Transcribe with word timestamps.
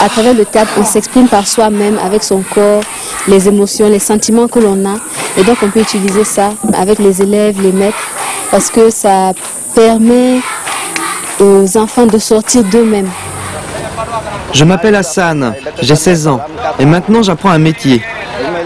À 0.00 0.08
travers 0.08 0.34
le 0.34 0.44
théâtre, 0.44 0.72
on 0.78 0.84
s'exprime 0.84 1.28
par 1.28 1.46
soi-même, 1.46 1.96
avec 2.04 2.24
son 2.24 2.42
corps, 2.42 2.82
les 3.28 3.46
émotions, 3.48 3.88
les 3.88 4.00
sentiments 4.00 4.48
que 4.48 4.58
l'on 4.58 4.84
a. 4.84 4.96
Et 5.38 5.44
donc 5.44 5.58
on 5.62 5.68
peut 5.68 5.80
utiliser 5.80 6.24
ça 6.24 6.50
avec 6.74 6.98
les 6.98 7.22
élèves, 7.22 7.62
les 7.62 7.72
maîtres, 7.72 7.96
parce 8.50 8.68
que 8.68 8.90
ça 8.90 9.32
permet 9.74 10.40
aux 11.40 11.76
enfants 11.78 12.06
de 12.06 12.18
sortir 12.18 12.64
d'eux-mêmes. 12.64 13.08
Je 14.52 14.64
m'appelle 14.64 14.96
Hassan, 14.96 15.54
j'ai 15.80 15.96
16 15.96 16.26
ans, 16.26 16.40
et 16.78 16.84
maintenant 16.84 17.22
j'apprends 17.22 17.50
un 17.50 17.58
métier. 17.58 18.02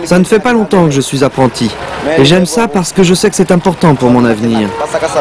Ça 0.04 0.18
ne 0.18 0.24
fait 0.24 0.40
pas 0.40 0.52
longtemps 0.52 0.86
que 0.86 0.90
je 0.90 1.00
suis 1.00 1.22
apprenti. 1.22 1.70
Et 2.18 2.24
j'aime 2.24 2.46
ça 2.46 2.68
parce 2.68 2.92
que 2.92 3.02
je 3.02 3.14
sais 3.14 3.30
que 3.30 3.36
c'est 3.36 3.50
important 3.50 3.94
pour 3.94 4.10
mon 4.10 4.24
avenir. 4.24 4.68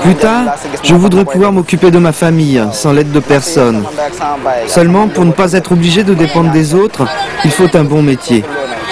Plus 0.04 0.16
tard, 0.16 0.56
je 0.84 0.96
voudrais 0.96 1.26
pouvoir 1.26 1.52
m'occuper 1.52 1.92
de 1.92 1.98
ma 1.98 2.12
famille 2.12 2.64
sans 2.72 2.94
l'aide 2.94 3.12
de 3.12 3.20
personne. 3.20 3.84
Seulement, 4.68 5.08
pour 5.08 5.26
ne 5.26 5.32
pas 5.32 5.54
être 5.54 5.72
obligé 5.72 6.04
de 6.04 6.14
dépendre 6.14 6.52
des 6.52 6.74
autres, 6.74 7.08
il 7.44 7.52
faut 7.52 7.70
un 7.76 7.84
bon 7.84 8.02
métier. 8.02 8.44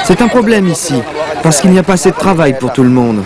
C'est 0.05 0.21
un 0.21 0.27
problème 0.27 0.67
ici, 0.67 0.95
parce 1.41 1.61
qu'il 1.61 1.71
n'y 1.71 1.79
a 1.79 1.83
pas 1.83 1.93
assez 1.93 2.11
de 2.11 2.15
travail 2.15 2.57
pour 2.59 2.73
tout 2.73 2.83
le 2.83 2.89
monde. 2.89 3.23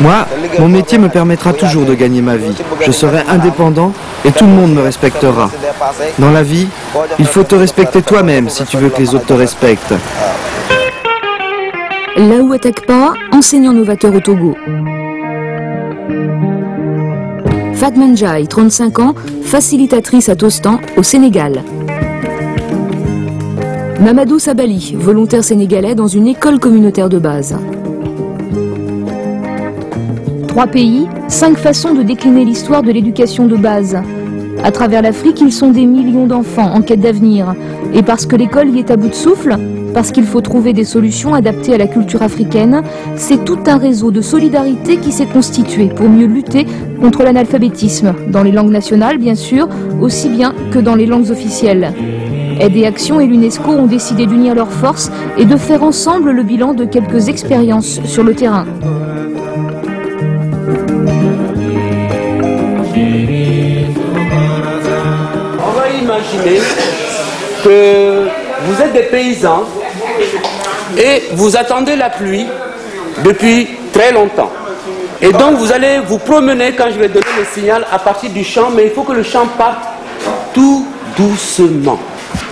Moi, 0.00 0.26
mon 0.58 0.68
métier 0.68 0.98
me 0.98 1.08
permettra 1.08 1.52
toujours 1.52 1.84
de 1.84 1.94
gagner 1.94 2.22
ma 2.22 2.36
vie. 2.36 2.54
Je 2.84 2.90
serai 2.90 3.22
indépendant 3.28 3.92
et 4.24 4.32
tout 4.32 4.46
le 4.46 4.50
monde 4.50 4.74
me 4.74 4.82
respectera. 4.82 5.50
Dans 6.18 6.30
la 6.30 6.42
vie, 6.42 6.68
il 7.18 7.26
faut 7.26 7.44
te 7.44 7.54
respecter 7.54 8.00
toi-même 8.00 8.48
si 8.48 8.64
tu 8.64 8.78
veux 8.78 8.88
que 8.88 8.98
les 8.98 9.14
autres 9.14 9.26
te 9.26 9.34
respectent. 9.34 9.94
Laou 12.16 12.52
Atakpa, 12.52 13.14
enseignant 13.32 13.72
novateur 13.72 14.14
au 14.14 14.20
Togo. 14.20 14.54
Fatman 17.74 18.16
Jai, 18.16 18.46
35 18.48 18.98
ans, 18.98 19.14
facilitatrice 19.42 20.28
à 20.28 20.34
Tostan, 20.36 20.80
au 20.96 21.02
Sénégal. 21.02 21.62
Mamadou 24.00 24.38
Sabali, 24.38 24.94
volontaire 24.98 25.44
sénégalais 25.44 25.94
dans 25.94 26.08
une 26.08 26.26
école 26.26 26.58
communautaire 26.58 27.08
de 27.08 27.18
base. 27.18 27.56
Trois 30.48 30.66
pays, 30.66 31.06
cinq 31.28 31.56
façons 31.56 31.94
de 31.94 32.02
décliner 32.02 32.44
l'histoire 32.44 32.82
de 32.82 32.90
l'éducation 32.90 33.46
de 33.46 33.56
base. 33.56 33.96
À 34.64 34.72
travers 34.72 35.02
l'Afrique, 35.02 35.40
ils 35.40 35.52
sont 35.52 35.70
des 35.70 35.86
millions 35.86 36.26
d'enfants 36.26 36.72
en 36.74 36.82
quête 36.82 37.00
d'avenir. 37.00 37.54
Et 37.94 38.02
parce 38.02 38.26
que 38.26 38.36
l'école 38.36 38.70
y 38.70 38.80
est 38.80 38.90
à 38.90 38.96
bout 38.96 39.08
de 39.08 39.14
souffle, 39.14 39.56
parce 39.92 40.12
qu'il 40.12 40.24
faut 40.24 40.40
trouver 40.40 40.72
des 40.72 40.84
solutions 40.84 41.34
adaptées 41.34 41.74
à 41.74 41.78
la 41.78 41.86
culture 41.86 42.22
africaine, 42.22 42.82
c'est 43.16 43.44
tout 43.44 43.58
un 43.66 43.76
réseau 43.76 44.10
de 44.10 44.20
solidarité 44.20 44.96
qui 44.98 45.12
s'est 45.12 45.26
constitué 45.26 45.86
pour 45.86 46.08
mieux 46.08 46.26
lutter 46.26 46.66
contre 47.00 47.22
l'analphabétisme, 47.22 48.14
dans 48.28 48.42
les 48.42 48.52
langues 48.52 48.70
nationales 48.70 49.18
bien 49.18 49.34
sûr, 49.34 49.68
aussi 50.00 50.28
bien 50.28 50.54
que 50.70 50.78
dans 50.78 50.94
les 50.94 51.06
langues 51.06 51.30
officielles. 51.30 51.92
Aide 52.60 52.76
et 52.76 52.86
Action 52.86 53.20
et 53.20 53.26
l'UNESCO 53.26 53.70
ont 53.70 53.86
décidé 53.86 54.26
d'unir 54.26 54.54
leurs 54.54 54.70
forces 54.70 55.10
et 55.38 55.46
de 55.46 55.56
faire 55.56 55.82
ensemble 55.82 56.30
le 56.30 56.42
bilan 56.42 56.74
de 56.74 56.84
quelques 56.84 57.28
expériences 57.28 58.00
sur 58.04 58.22
le 58.22 58.34
terrain. 58.34 58.66
On 65.58 65.72
va 65.72 65.88
imaginer 66.02 66.60
que 67.64 68.28
vous 68.66 68.82
êtes 68.82 68.92
des 68.92 69.08
paysans 69.10 69.64
et 70.96 71.24
vous 71.32 71.56
attendez 71.56 71.96
la 71.96 72.10
pluie 72.10 72.46
depuis 73.24 73.68
très 73.92 74.12
longtemps. 74.12 74.50
Et 75.22 75.32
donc 75.32 75.56
vous 75.56 75.70
allez 75.72 75.98
vous 76.06 76.18
promener 76.18 76.72
quand 76.72 76.90
je 76.90 76.98
vais 76.98 77.08
donner 77.08 77.26
le 77.38 77.44
signal 77.44 77.86
à 77.92 77.98
partir 77.98 78.30
du 78.30 78.42
champ, 78.42 78.70
mais 78.74 78.86
il 78.86 78.90
faut 78.90 79.02
que 79.02 79.12
le 79.12 79.22
champ 79.22 79.46
parte 79.58 79.84
tout 80.54 80.86
doucement. 81.16 81.98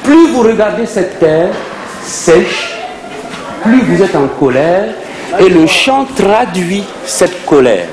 Plus 0.02 0.28
vous 0.28 0.42
regardez 0.42 0.86
cette 0.86 1.18
terre 1.18 1.50
sèche, 2.04 2.74
plus 3.62 3.80
vous 3.82 4.02
êtes 4.02 4.16
en 4.16 4.28
colère 4.38 4.94
et 5.38 5.48
le 5.48 5.66
chant 5.66 6.06
traduit 6.16 6.84
cette 7.06 7.44
colère. 7.46 7.86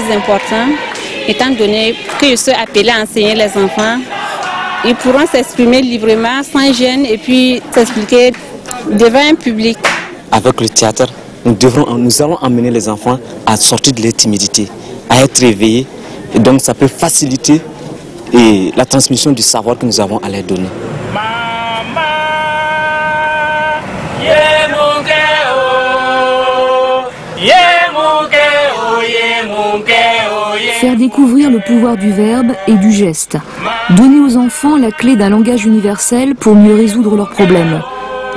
Très 0.00 0.14
important, 0.14 0.68
étant 1.26 1.50
donné 1.50 1.94
que 2.20 2.26
je 2.30 2.36
suis 2.36 2.52
appelée 2.52 2.90
à 2.90 3.02
enseigner 3.02 3.34
les 3.34 3.48
enfants. 3.56 3.98
Ils 4.84 4.94
pourront 4.94 5.26
s'exprimer 5.26 5.80
librement, 5.80 6.42
sans 6.42 6.72
gêne, 6.72 7.06
et 7.06 7.16
puis 7.16 7.62
s'expliquer 7.72 8.32
devant 8.90 9.20
un 9.30 9.34
public. 9.34 9.78
Avec 10.30 10.60
le 10.60 10.68
théâtre, 10.68 11.06
nous, 11.44 11.56
nous 11.98 12.22
allons 12.22 12.36
emmener 12.42 12.70
les 12.70 12.88
enfants 12.88 13.18
à 13.46 13.56
sortir 13.56 13.94
de 13.94 14.02
leur 14.02 14.12
timidité, 14.12 14.68
à 15.08 15.22
être 15.22 15.42
éveillés. 15.42 15.86
Et 16.34 16.38
donc 16.38 16.60
ça 16.60 16.74
peut 16.74 16.88
faciliter 16.88 17.60
la 18.76 18.84
transmission 18.84 19.32
du 19.32 19.42
savoir 19.42 19.78
que 19.78 19.86
nous 19.86 19.98
avons 20.00 20.18
à 20.18 20.28
leur 20.28 20.42
donner. 20.42 20.68
Faire 30.80 30.96
découvrir 30.96 31.50
le 31.50 31.58
pouvoir 31.58 31.96
du 31.96 32.10
verbe 32.10 32.52
et 32.68 32.74
du 32.74 32.92
geste. 32.92 33.38
Donner 33.96 34.20
aux 34.20 34.36
enfants 34.36 34.76
la 34.76 34.90
clé 34.90 35.16
d'un 35.16 35.30
langage 35.30 35.64
universel 35.64 36.34
pour 36.34 36.54
mieux 36.54 36.74
résoudre 36.74 37.16
leurs 37.16 37.30
problèmes. 37.30 37.80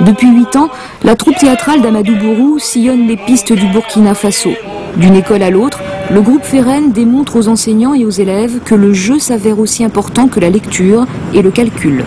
Depuis 0.00 0.32
huit 0.32 0.56
ans, 0.56 0.70
la 1.04 1.16
troupe 1.16 1.36
théâtrale 1.36 1.82
d'Amadou 1.82 2.16
Bourou 2.16 2.58
sillonne 2.58 3.06
les 3.06 3.18
pistes 3.18 3.52
du 3.52 3.66
Burkina 3.66 4.14
Faso. 4.14 4.52
D'une 4.96 5.16
école 5.16 5.42
à 5.42 5.50
l'autre, 5.50 5.80
le 6.10 6.22
groupe 6.22 6.42
Feren 6.42 6.92
démontre 6.92 7.36
aux 7.36 7.48
enseignants 7.48 7.92
et 7.92 8.06
aux 8.06 8.10
élèves 8.10 8.60
que 8.64 8.74
le 8.74 8.94
jeu 8.94 9.18
s'avère 9.18 9.58
aussi 9.58 9.84
important 9.84 10.26
que 10.26 10.40
la 10.40 10.48
lecture 10.48 11.06
et 11.34 11.42
le 11.42 11.50
calcul. 11.50 12.04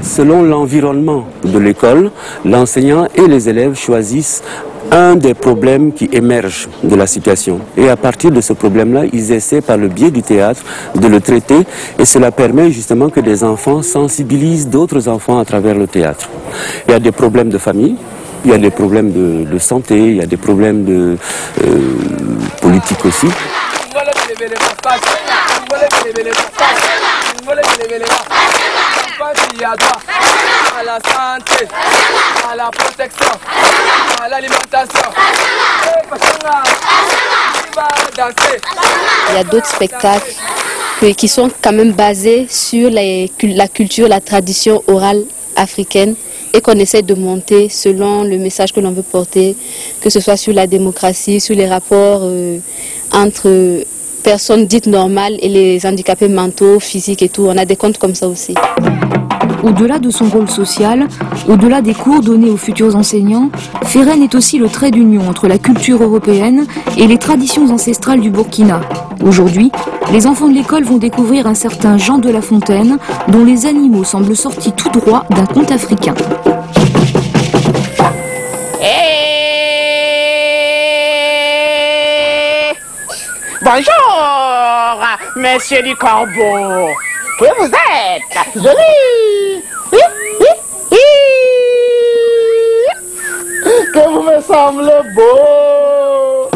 Selon 0.00 0.42
l'environnement 0.42 1.26
de 1.44 1.58
l'école, 1.58 2.12
l'enseignant 2.44 3.06
et 3.14 3.26
les 3.26 3.50
élèves 3.50 3.74
choisissent 3.74 4.42
un 4.90 5.16
des 5.16 5.34
problèmes 5.34 5.92
qui 5.92 6.08
émergent 6.12 6.68
de 6.82 6.94
la 6.94 7.06
situation. 7.06 7.60
Et 7.76 7.88
à 7.88 7.96
partir 7.96 8.30
de 8.30 8.40
ce 8.40 8.52
problème-là, 8.52 9.02
ils 9.12 9.32
essaient 9.32 9.60
par 9.60 9.76
le 9.76 9.88
biais 9.88 10.10
du 10.10 10.22
théâtre 10.22 10.62
de 10.94 11.06
le 11.06 11.20
traiter 11.20 11.66
et 11.98 12.04
cela 12.04 12.30
permet 12.30 12.70
justement 12.70 13.08
que 13.08 13.20
des 13.20 13.44
enfants 13.44 13.82
sensibilisent 13.82 14.68
d'autres 14.68 15.08
enfants 15.08 15.38
à 15.38 15.44
travers 15.44 15.74
le 15.74 15.86
théâtre. 15.86 16.28
Il 16.86 16.92
y 16.92 16.94
a 16.94 17.00
des 17.00 17.12
problèmes 17.12 17.50
de 17.50 17.58
famille, 17.58 17.96
il 18.44 18.50
y 18.50 18.54
a 18.54 18.58
des 18.58 18.70
problèmes 18.70 19.12
de, 19.12 19.58
santé, 19.58 19.98
il 19.98 20.16
y 20.16 20.22
a 20.22 20.26
des 20.26 20.36
problèmes 20.36 20.84
de 20.84 21.16
euh, 21.64 21.78
politique 22.60 23.04
aussi. 23.04 23.26
À 29.20 30.84
la 30.84 30.98
santé, 31.00 31.66
à 32.48 32.54
la 32.54 32.70
protection, 32.70 33.26
à 34.22 34.28
l'alimentation. 34.28 35.10
Il 39.28 39.34
y 39.34 39.38
a 39.38 39.44
d'autres 39.44 39.66
spectacles 39.66 40.34
qui 41.16 41.28
sont 41.28 41.50
quand 41.62 41.72
même 41.72 41.92
basés 41.92 42.46
sur 42.48 42.90
la 42.90 43.68
culture, 43.68 44.08
la 44.08 44.20
tradition 44.20 44.82
orale 44.86 45.24
africaine 45.56 46.14
et 46.54 46.60
qu'on 46.60 46.78
essaie 46.78 47.02
de 47.02 47.14
monter 47.14 47.68
selon 47.68 48.22
le 48.22 48.38
message 48.38 48.72
que 48.72 48.80
l'on 48.80 48.92
veut 48.92 49.02
porter, 49.02 49.56
que 50.00 50.10
ce 50.10 50.20
soit 50.20 50.36
sur 50.36 50.54
la 50.54 50.66
démocratie, 50.66 51.40
sur 51.40 51.54
les 51.54 51.68
rapports 51.68 52.20
euh, 52.22 52.58
entre 53.12 53.84
personnes 54.22 54.66
dites 54.66 54.86
normales 54.86 55.36
et 55.40 55.48
les 55.48 55.86
handicapés 55.86 56.28
mentaux, 56.28 56.80
physiques 56.80 57.22
et 57.22 57.28
tout. 57.28 57.46
On 57.46 57.56
a 57.56 57.64
des 57.64 57.76
comptes 57.76 57.98
comme 57.98 58.14
ça 58.14 58.28
aussi. 58.28 58.54
Au-delà 59.62 59.98
de 59.98 60.10
son 60.10 60.26
rôle 60.26 60.48
social, 60.48 61.08
au-delà 61.48 61.82
des 61.82 61.94
cours 61.94 62.20
donnés 62.20 62.50
aux 62.50 62.56
futurs 62.56 62.94
enseignants, 62.94 63.50
Ferren 63.82 64.22
est 64.22 64.34
aussi 64.34 64.58
le 64.58 64.68
trait 64.68 64.90
d'union 64.90 65.28
entre 65.28 65.48
la 65.48 65.58
culture 65.58 66.02
européenne 66.02 66.66
et 66.96 67.06
les 67.06 67.18
traditions 67.18 67.68
ancestrales 67.68 68.20
du 68.20 68.30
Burkina. 68.30 68.80
Aujourd'hui, 69.24 69.72
les 70.12 70.26
enfants 70.26 70.48
de 70.48 70.54
l'école 70.54 70.84
vont 70.84 70.98
découvrir 70.98 71.46
un 71.46 71.54
certain 71.54 71.98
Jean 71.98 72.18
de 72.18 72.30
La 72.30 72.40
Fontaine, 72.40 72.98
dont 73.28 73.44
les 73.44 73.66
animaux 73.66 74.04
semblent 74.04 74.36
sortis 74.36 74.72
tout 74.72 74.90
droit 74.90 75.24
d'un 75.30 75.46
conte 75.46 75.72
africain. 75.72 76.14
Bonjour, 83.70 85.06
monsieur 85.36 85.82
du 85.82 85.94
corbeau. 85.94 86.88
Que 87.38 87.44
vous 87.58 87.66
êtes? 87.66 88.38
Joli. 88.54 89.62
Que 93.92 94.08
vous 94.08 94.22
me 94.22 94.40
semblez 94.40 95.02
beau. 95.14 96.48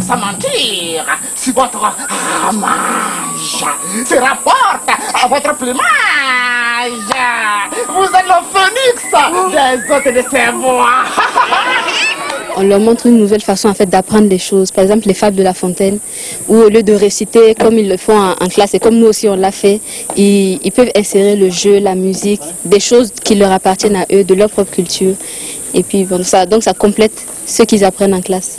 Sans 0.00 0.16
mentir, 0.16 1.04
si 1.34 1.50
votre 1.50 1.80
ramage 1.80 3.64
se 4.06 4.14
rapporte 4.14 4.90
à 5.20 5.26
votre 5.26 5.56
plumage, 5.56 5.82
vous 7.88 8.04
êtes 8.04 8.28
le 8.28 8.38
phoenix 8.52 8.94
des 9.50 9.92
hôtes 9.92 10.04
de 10.04 10.52
bois. 10.52 11.02
On 12.56 12.62
leur 12.62 12.80
montre 12.80 13.06
une 13.06 13.16
nouvelle 13.16 13.40
façon 13.40 13.72
d'apprendre 13.86 14.28
les 14.28 14.38
choses. 14.38 14.70
Par 14.70 14.84
exemple, 14.84 15.06
les 15.06 15.14
fables 15.14 15.36
de 15.36 15.42
La 15.42 15.54
Fontaine, 15.54 15.98
où 16.48 16.56
au 16.56 16.68
lieu 16.68 16.82
de 16.82 16.92
réciter 16.92 17.54
comme 17.54 17.78
ils 17.78 17.88
le 17.88 17.96
font 17.96 18.18
en, 18.18 18.48
classe 18.48 18.74
et 18.74 18.78
comme 18.78 18.98
nous 18.98 19.06
aussi 19.06 19.28
on 19.28 19.36
l'a 19.36 19.52
fait, 19.52 19.80
ils, 20.16 20.58
peuvent 20.74 20.90
insérer 20.94 21.36
le 21.36 21.48
jeu, 21.48 21.78
la 21.78 21.94
musique, 21.94 22.42
des 22.64 22.80
choses 22.80 23.10
qui 23.24 23.36
leur 23.36 23.52
appartiennent 23.52 23.96
à 23.96 24.06
eux, 24.12 24.24
de 24.24 24.34
leur 24.34 24.50
propre 24.50 24.70
culture. 24.70 25.14
Et 25.72 25.82
puis 25.82 26.04
bon, 26.04 26.22
ça, 26.22 26.44
donc 26.44 26.62
ça 26.62 26.74
complète 26.74 27.24
ce 27.46 27.62
qu'ils 27.62 27.84
apprennent 27.84 28.14
en 28.14 28.20
classe. 28.20 28.56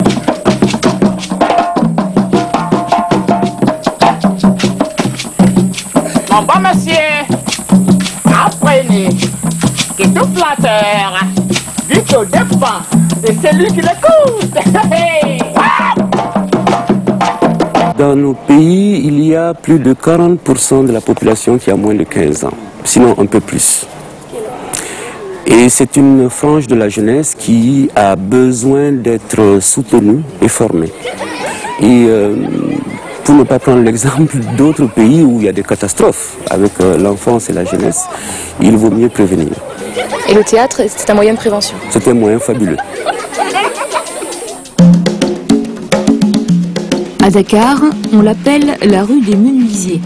Mon 6.30 6.42
bon 6.42 6.68
monsieur, 6.68 6.94
apprenez 8.26 9.08
que 9.96 10.02
tout 10.02 10.28
flatteur 10.34 11.24
vit 11.88 12.16
au 12.16 12.24
de 13.24 13.32
celui 13.32 13.66
qui 13.68 13.80
l'écoute. 13.80 14.52
Dans 17.98 18.16
nos 18.16 18.34
pays, 18.34 19.06
il 19.06 19.24
y 19.24 19.34
a 19.34 19.54
plus 19.54 19.78
de 19.78 19.94
40% 19.94 20.86
de 20.86 20.92
la 20.92 21.00
population 21.00 21.56
qui 21.56 21.70
a 21.70 21.76
moins 21.76 21.94
de 21.94 22.04
15 22.04 22.44
ans, 22.44 22.52
sinon 22.84 23.14
un 23.18 23.24
peu 23.26 23.40
plus. 23.40 23.86
Et 25.46 25.68
c'est 25.68 25.96
une 25.96 26.28
frange 26.28 26.66
de 26.66 26.74
la 26.74 26.88
jeunesse 26.88 27.34
qui 27.34 27.88
a 27.94 28.16
besoin 28.16 28.92
d'être 28.92 29.58
soutenue 29.60 30.22
et 30.42 30.48
formée. 30.48 30.92
Et 31.80 32.06
euh, 32.08 32.34
pour 33.24 33.36
ne 33.36 33.44
pas 33.44 33.58
prendre 33.58 33.82
l'exemple 33.82 34.36
d'autres 34.56 34.86
pays 34.86 35.22
où 35.22 35.38
il 35.38 35.46
y 35.46 35.48
a 35.48 35.52
des 35.52 35.62
catastrophes 35.62 36.36
avec 36.50 36.72
euh, 36.80 36.98
l'enfance 36.98 37.48
et 37.48 37.54
la 37.54 37.64
jeunesse, 37.64 38.04
il 38.60 38.76
vaut 38.76 38.90
mieux 38.90 39.08
prévenir. 39.08 39.52
Et 40.28 40.34
le 40.34 40.42
théâtre, 40.42 40.82
c'est 40.88 41.10
un 41.10 41.14
moyen 41.14 41.32
de 41.32 41.38
prévention. 41.38 41.76
C'est 41.90 42.06
un 42.08 42.14
moyen 42.14 42.38
fabuleux. 42.38 42.76
À 47.22 47.30
Dakar, 47.30 47.80
on 48.12 48.20
l'appelle 48.20 48.76
la 48.82 49.02
rue 49.04 49.20
des 49.20 49.36
menuisiers. 49.36 50.00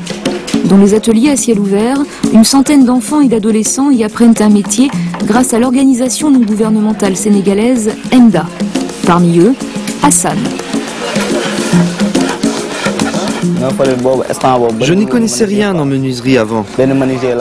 Dans 0.65 0.77
les 0.77 0.95
ateliers 0.95 1.31
à 1.31 1.37
ciel 1.37 1.59
ouvert, 1.59 1.99
une 2.33 2.45
centaine 2.45 2.85
d'enfants 2.85 3.21
et 3.21 3.29
d'adolescents 3.29 3.91
y 3.91 4.05
apprennent 4.05 4.35
un 4.41 4.51
métier 4.51 4.91
grâce 5.25 5.55
à 5.55 5.59
l'organisation 5.59 6.31
non 6.31 6.41
gouvernementale 6.41 7.17
sénégalaise 7.17 7.91
ENDA. 8.13 8.47
Parmi 9.07 9.39
eux, 9.39 9.55
Hassan. 10.03 10.39
Je 14.81 14.95
n'y 14.95 15.07
connaissais 15.07 15.45
rien 15.45 15.75
en 15.79 15.85
menuiserie 15.85 16.39
avant. 16.39 16.65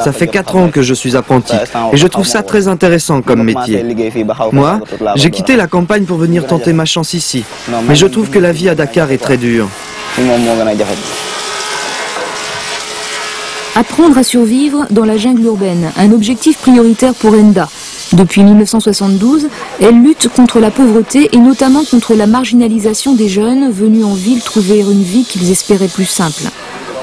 Ça 0.03 0.11
fait 0.11 0.27
4 0.27 0.55
ans 0.55 0.69
que 0.69 0.81
je 0.81 0.93
suis 0.93 1.15
apprenti 1.15 1.53
et 1.91 1.97
je 1.97 2.07
trouve 2.07 2.25
ça 2.25 2.43
très 2.43 2.67
intéressant 2.67 3.21
comme 3.21 3.43
métier. 3.43 3.83
Moi, 4.51 4.79
j'ai 5.15 5.31
quitté 5.31 5.55
la 5.55 5.67
campagne 5.67 6.03
pour 6.05 6.17
venir 6.17 6.45
tenter 6.45 6.73
ma 6.73 6.85
chance 6.85 7.13
ici, 7.13 7.43
mais 7.87 7.95
je 7.95 8.07
trouve 8.07 8.29
que 8.29 8.39
la 8.39 8.51
vie 8.51 8.69
à 8.69 8.75
Dakar 8.75 9.11
est 9.11 9.17
très 9.17 9.37
dure. 9.37 9.67
Apprendre 13.75 14.17
à 14.17 14.23
survivre 14.23 14.87
dans 14.89 15.05
la 15.05 15.17
jungle 15.17 15.43
urbaine, 15.43 15.91
un 15.97 16.11
objectif 16.11 16.57
prioritaire 16.57 17.13
pour 17.13 17.33
ENDA. 17.33 17.69
Depuis 18.13 18.43
1972, 18.43 19.49
elle 19.81 20.01
lutte 20.01 20.29
contre 20.29 20.59
la 20.59 20.71
pauvreté 20.71 21.29
et 21.33 21.37
notamment 21.37 21.83
contre 21.83 22.13
la 22.13 22.25
marginalisation 22.25 23.13
des 23.13 23.27
jeunes 23.27 23.69
venus 23.69 24.05
en 24.05 24.13
ville 24.13 24.41
trouver 24.41 24.79
une 24.79 25.03
vie 25.03 25.25
qu'ils 25.25 25.51
espéraient 25.51 25.89
plus 25.89 26.05
simple. 26.05 26.43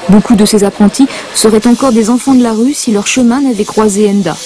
Beaucoup 0.09 0.35
de 0.35 0.45
ces 0.45 0.65
apprentis 0.65 1.07
seraient 1.35 1.67
encore 1.67 1.93
des 1.93 2.09
enfants 2.09 2.35
de 2.35 2.43
la 2.43 2.53
rue 2.53 2.75
si 2.75 2.93
leur 2.93 3.07
chemin 3.07 3.41
n'avait 3.41 3.65
croisé 3.65 4.09
ENDA. 4.09 4.37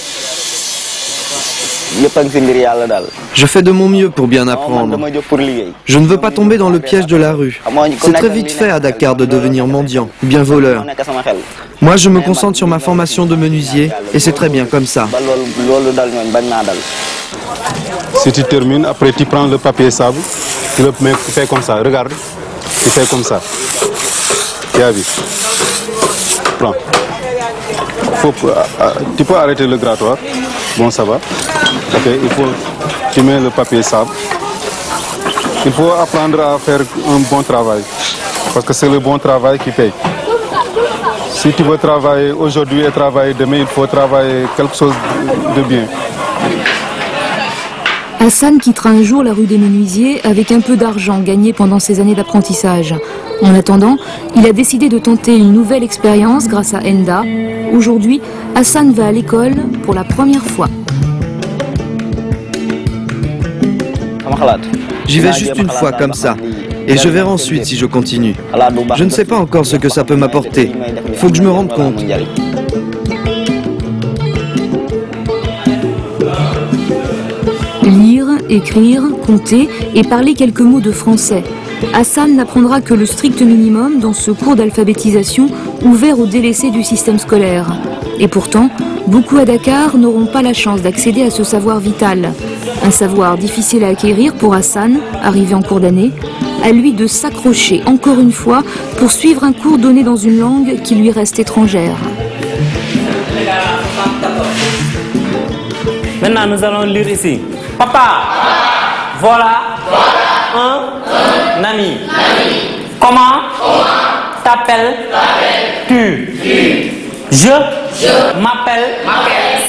Je 3.34 3.46
fais 3.46 3.62
de 3.62 3.70
mon 3.70 3.88
mieux 3.88 4.10
pour 4.10 4.26
bien 4.26 4.46
apprendre. 4.48 4.98
Je 5.84 5.98
ne 5.98 6.06
veux 6.06 6.18
pas 6.18 6.30
tomber 6.30 6.58
dans 6.58 6.70
le 6.70 6.80
piège 6.80 7.06
de 7.06 7.16
la 7.16 7.32
rue. 7.32 7.60
C'est 8.02 8.12
très 8.12 8.28
vite 8.28 8.50
fait 8.50 8.70
à 8.70 8.78
Dakar 8.80 9.16
de 9.16 9.24
devenir 9.24 9.66
mendiant, 9.66 10.08
bien 10.22 10.42
voleur. 10.42 10.84
Moi, 11.80 11.96
je 11.96 12.08
me 12.08 12.20
concentre 12.20 12.56
sur 12.56 12.66
ma 12.66 12.78
formation 12.78 13.24
de 13.26 13.36
menuisier 13.36 13.90
et 14.12 14.18
c'est 14.18 14.32
très 14.32 14.48
bien 14.48 14.66
comme 14.66 14.86
ça. 14.86 15.08
Si 18.22 18.32
tu 18.32 18.42
termines, 18.44 18.84
après 18.84 19.12
tu 19.12 19.24
prends 19.24 19.46
le 19.46 19.58
papier 19.58 19.90
sable, 19.90 20.18
tu 20.76 20.82
le 20.82 20.92
mets, 21.00 21.12
tu 21.24 21.30
fais 21.30 21.46
comme 21.46 21.62
ça, 21.62 21.76
regarde, 21.76 22.08
tu 22.82 22.88
fais 22.90 23.06
comme 23.06 23.22
ça. 23.22 23.40
Tu 24.74 24.82
as 24.82 24.90
vu 24.90 25.02
Prends. 26.58 26.74
Euh, 28.28 28.90
tu 29.16 29.24
peux 29.24 29.36
arrêter 29.36 29.66
le 29.66 29.76
grattoir. 29.76 30.16
Bon, 30.76 30.90
ça 30.90 31.04
va. 31.04 31.14
Ok, 31.14 32.06
il 32.06 32.30
faut, 32.30 32.42
tu 33.12 33.22
mets 33.22 33.40
le 33.40 33.50
papier 33.50 33.82
sable. 33.82 34.10
Il 35.64 35.72
faut 35.72 35.90
apprendre 35.92 36.40
à 36.40 36.58
faire 36.58 36.80
un 36.80 37.18
bon 37.30 37.42
travail. 37.42 37.82
Parce 38.54 38.64
que 38.64 38.72
c'est 38.72 38.88
le 38.88 38.98
bon 38.98 39.18
travail 39.18 39.58
qui 39.58 39.70
paye. 39.70 39.92
Si 41.32 41.52
tu 41.52 41.62
veux 41.62 41.78
travailler 41.78 42.32
aujourd'hui 42.32 42.84
et 42.84 42.90
travailler 42.90 43.34
demain, 43.34 43.58
il 43.58 43.66
faut 43.66 43.86
travailler 43.86 44.46
quelque 44.56 44.76
chose 44.76 44.94
de 45.56 45.62
bien. 45.62 45.86
Hassan 48.20 48.58
quittera 48.58 48.90
un 48.90 49.02
jour 49.02 49.22
la 49.22 49.32
rue 49.32 49.46
des 49.46 49.58
Menuisiers 49.58 50.20
avec 50.24 50.50
un 50.50 50.60
peu 50.60 50.76
d'argent 50.76 51.20
gagné 51.20 51.52
pendant 51.52 51.78
ses 51.78 52.00
années 52.00 52.16
d'apprentissage. 52.16 52.94
En 53.42 53.54
attendant, 53.54 53.96
il 54.36 54.44
a 54.46 54.52
décidé 54.52 54.88
de 54.88 54.98
tenter 54.98 55.36
une 55.36 55.52
nouvelle 55.52 55.84
expérience 55.84 56.48
grâce 56.48 56.74
à 56.74 56.80
Enda. 56.84 57.22
Aujourd'hui, 57.72 58.20
Hassan 58.54 58.92
va 58.92 59.06
à 59.06 59.12
l'école 59.12 59.54
pour 59.84 59.94
la 59.94 60.04
première 60.04 60.42
fois. 60.42 60.68
J'y 65.06 65.20
vais 65.20 65.32
juste 65.32 65.56
une 65.56 65.70
fois 65.70 65.92
comme 65.92 66.14
ça. 66.14 66.36
Et 66.88 66.96
je 66.96 67.08
verrai 67.08 67.28
ensuite 67.28 67.66
si 67.66 67.76
je 67.76 67.86
continue. 67.86 68.34
Je 68.96 69.04
ne 69.04 69.10
sais 69.10 69.24
pas 69.24 69.36
encore 69.36 69.66
ce 69.66 69.76
que 69.76 69.88
ça 69.88 70.04
peut 70.04 70.16
m'apporter. 70.16 70.72
Faut 71.14 71.28
que 71.28 71.36
je 71.36 71.42
me 71.42 71.50
rende 71.50 71.72
compte. 71.72 72.02
Lire, 77.82 78.26
écrire, 78.48 79.02
compter 79.24 79.68
et 79.94 80.02
parler 80.02 80.34
quelques 80.34 80.60
mots 80.60 80.80
de 80.80 80.92
français. 80.92 81.44
Hassan 81.94 82.36
n'apprendra 82.36 82.80
que 82.80 82.94
le 82.94 83.06
strict 83.06 83.40
minimum 83.42 84.00
dans 84.00 84.12
ce 84.12 84.30
cours 84.30 84.56
d'alphabétisation 84.56 85.48
ouvert 85.82 86.18
aux 86.18 86.26
délaissés 86.26 86.70
du 86.70 86.82
système 86.82 87.18
scolaire. 87.18 87.66
Et 88.18 88.28
pourtant, 88.28 88.70
beaucoup 89.06 89.38
à 89.38 89.44
Dakar 89.44 89.96
n'auront 89.96 90.26
pas 90.26 90.42
la 90.42 90.52
chance 90.52 90.82
d'accéder 90.82 91.22
à 91.22 91.30
ce 91.30 91.44
savoir 91.44 91.78
vital. 91.80 92.32
Un 92.84 92.90
savoir 92.90 93.36
difficile 93.36 93.84
à 93.84 93.88
acquérir 93.88 94.34
pour 94.34 94.54
Hassan, 94.54 94.98
arrivé 95.22 95.54
en 95.54 95.62
cours 95.62 95.80
d'année, 95.80 96.12
à 96.64 96.72
lui 96.72 96.92
de 96.92 97.06
s'accrocher 97.06 97.82
encore 97.86 98.18
une 98.18 98.32
fois 98.32 98.62
pour 98.98 99.10
suivre 99.10 99.44
un 99.44 99.52
cours 99.52 99.78
donné 99.78 100.02
dans 100.02 100.16
une 100.16 100.38
langue 100.38 100.82
qui 100.82 100.94
lui 100.94 101.10
reste 101.10 101.38
étrangère. 101.38 101.96
Maintenant, 106.20 106.46
nous 106.48 106.64
allons 106.64 106.82
lire 106.82 107.08
ici. 107.08 107.40
Papa, 107.78 108.22
voilà, 109.20 109.60
un, 110.56 110.80
ami. 111.64 111.98
Comment, 113.00 113.42
t'appelles-tu 114.44 116.34
Je. 117.30 117.48
M'appelle 118.40 118.96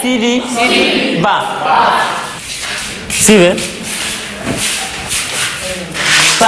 Sidi. 0.02 0.42
Ba. 1.22 1.42
Suivez. 3.10 3.56
Ça. 6.40 6.48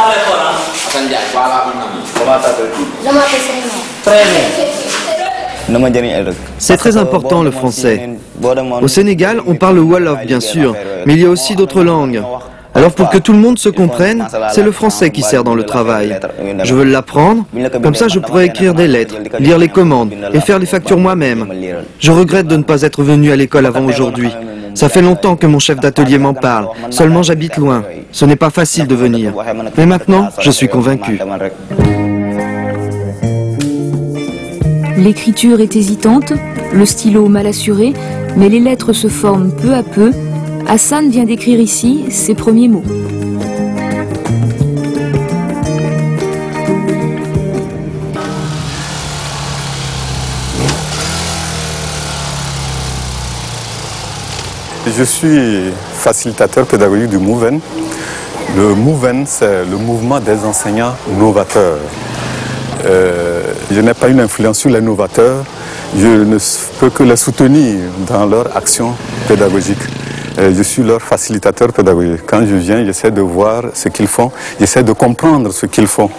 C'est 6.57 6.77
très 6.77 6.97
important 6.97 7.43
le 7.43 7.51
français. 7.51 8.09
Au 8.81 8.87
Sénégal, 8.87 9.41
on 9.47 9.55
parle 9.55 9.75
le 9.75 9.81
Wolof 9.81 10.19
bien 10.25 10.39
sûr, 10.39 10.75
mais 11.05 11.13
il 11.13 11.21
y 11.21 11.25
a 11.25 11.29
aussi 11.29 11.55
d'autres 11.55 11.83
langues. 11.83 12.21
Alors 12.73 12.93
pour 12.93 13.09
que 13.09 13.17
tout 13.17 13.33
le 13.33 13.39
monde 13.39 13.59
se 13.59 13.69
comprenne, 13.69 14.25
c'est 14.51 14.63
le 14.63 14.71
français 14.71 15.09
qui 15.09 15.21
sert 15.21 15.43
dans 15.43 15.55
le 15.55 15.63
travail. 15.63 16.19
Je 16.63 16.73
veux 16.73 16.83
l'apprendre, 16.83 17.45
comme 17.83 17.95
ça 17.95 18.07
je 18.07 18.19
pourrais 18.19 18.47
écrire 18.47 18.73
des 18.73 18.87
lettres, 18.87 19.15
lire 19.39 19.57
les 19.57 19.67
commandes 19.67 20.13
et 20.33 20.39
faire 20.39 20.59
les 20.59 20.65
factures 20.65 20.97
moi-même. 20.97 21.47
Je 21.99 22.11
regrette 22.11 22.47
de 22.47 22.57
ne 22.57 22.63
pas 22.63 22.81
être 22.83 23.03
venu 23.03 23.31
à 23.31 23.35
l'école 23.35 23.65
avant 23.65 23.85
aujourd'hui. 23.85 24.29
Ça 24.73 24.87
fait 24.87 25.01
longtemps 25.01 25.35
que 25.35 25.47
mon 25.47 25.59
chef 25.59 25.79
d'atelier 25.79 26.17
m'en 26.17 26.33
parle, 26.33 26.69
seulement 26.89 27.23
j'habite 27.23 27.57
loin. 27.57 27.83
Ce 28.11 28.23
n'est 28.25 28.37
pas 28.37 28.49
facile 28.49 28.87
de 28.87 28.95
venir. 28.95 29.33
Mais 29.77 29.85
maintenant, 29.85 30.29
je 30.39 30.51
suis 30.51 30.69
convaincu. 30.69 31.19
L'écriture 34.97 35.59
est 35.59 35.75
hésitante, 35.75 36.31
le 36.73 36.85
stylo 36.85 37.27
mal 37.27 37.47
assuré, 37.47 37.93
mais 38.37 38.49
les 38.49 38.59
lettres 38.59 38.93
se 38.93 39.07
forment 39.07 39.51
peu 39.51 39.73
à 39.73 39.83
peu. 39.83 40.11
Hassan 40.67 41.09
vient 41.09 41.25
d'écrire 41.25 41.59
ici 41.59 42.05
ses 42.09 42.35
premiers 42.35 42.67
mots. 42.67 42.83
Je 54.87 55.03
suis 55.03 55.71
facilitateur 55.93 56.65
pédagogique 56.65 57.09
du 57.09 57.17
MOVEN. 57.17 57.59
Le 58.55 58.75
MOVEN, 58.75 59.25
c'est 59.25 59.65
le 59.65 59.77
mouvement 59.77 60.19
des 60.19 60.43
enseignants 60.43 60.95
novateurs. 61.17 61.79
Euh, 62.85 63.53
je 63.71 63.79
n'ai 63.79 63.93
pas 63.93 64.09
une 64.09 64.19
influence 64.19 64.59
sur 64.59 64.69
les 64.69 64.81
novateurs, 64.81 65.43
je 65.95 66.07
ne 66.07 66.37
peux 66.79 66.89
que 66.89 67.03
les 67.03 67.15
soutenir 67.15 67.77
dans 68.07 68.25
leur 68.25 68.55
action 68.55 68.93
pédagogique. 69.27 69.77
Euh, 70.37 70.53
je 70.55 70.63
suis 70.63 70.83
leur 70.83 71.01
facilitateur 71.01 71.73
pédagogique. 71.73 72.21
Quand 72.25 72.45
je 72.45 72.55
viens, 72.55 72.83
j'essaie 72.85 73.11
de 73.11 73.21
voir 73.21 73.63
ce 73.73 73.89
qu'ils 73.89 74.07
font, 74.07 74.31
j'essaie 74.59 74.83
de 74.83 74.93
comprendre 74.93 75.51
ce 75.51 75.65
qu'ils 75.65 75.87
font. 75.87 76.09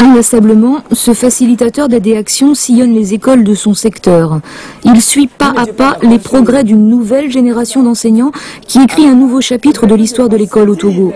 Inlassablement, 0.00 0.78
ce 0.92 1.12
facilitateur 1.12 1.88
d'AD-Action 1.88 2.54
sillonne 2.54 2.94
les 2.94 3.14
écoles 3.14 3.42
de 3.42 3.54
son 3.54 3.74
secteur. 3.74 4.40
Il 4.84 5.02
suit 5.02 5.26
pas 5.26 5.52
à 5.56 5.66
pas 5.66 5.96
les 6.02 6.18
progrès 6.18 6.62
d'une 6.62 6.88
nouvelle 6.88 7.30
génération 7.30 7.82
d'enseignants 7.82 8.30
qui 8.66 8.80
écrit 8.80 9.06
un 9.06 9.14
nouveau 9.14 9.40
chapitre 9.40 9.86
de 9.86 9.94
l'histoire 9.94 10.28
de 10.28 10.36
l'école 10.36 10.70
au 10.70 10.76
Togo. 10.76 11.12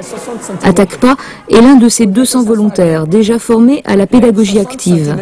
Attaque-pas 0.63 1.17
est 1.49 1.61
l'un 1.61 1.77
de 1.77 1.89
ces 1.89 2.07
200 2.07 2.43
volontaires 2.43 3.07
déjà 3.07 3.39
formés 3.39 3.83
à 3.85 3.97
la 3.97 4.07
pédagogie 4.07 4.59
active. 4.59 5.17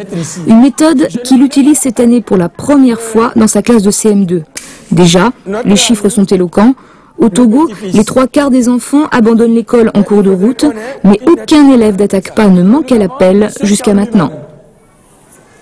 Une 0.46 0.60
méthode 0.62 1.08
qu'il 1.24 1.42
utilise 1.42 1.78
cette 1.78 2.00
année 2.00 2.22
pour 2.22 2.38
la 2.38 2.48
première 2.48 3.00
fois 3.00 3.32
dans 3.36 3.48
sa 3.48 3.62
classe 3.62 3.82
de 3.82 3.90
CM2. 3.90 4.42
Déjà, 4.90 5.32
les 5.64 5.76
chiffres 5.76 6.08
sont 6.08 6.24
éloquents. 6.24 6.74
Au 7.20 7.28
Togo, 7.28 7.68
les 7.92 8.04
trois 8.04 8.26
quarts 8.26 8.50
des 8.50 8.68
enfants 8.68 9.04
abandonnent 9.10 9.54
l'école 9.54 9.90
en 9.94 10.02
cours 10.02 10.22
de 10.22 10.30
route, 10.30 10.64
mais 11.04 11.18
aucun 11.26 11.70
élève 11.70 11.96
d'attaque 11.96 12.34
pas 12.34 12.48
ne 12.48 12.62
manque 12.62 12.92
à 12.92 12.98
l'appel 12.98 13.50
jusqu'à 13.62 13.92
maintenant. 13.92 14.30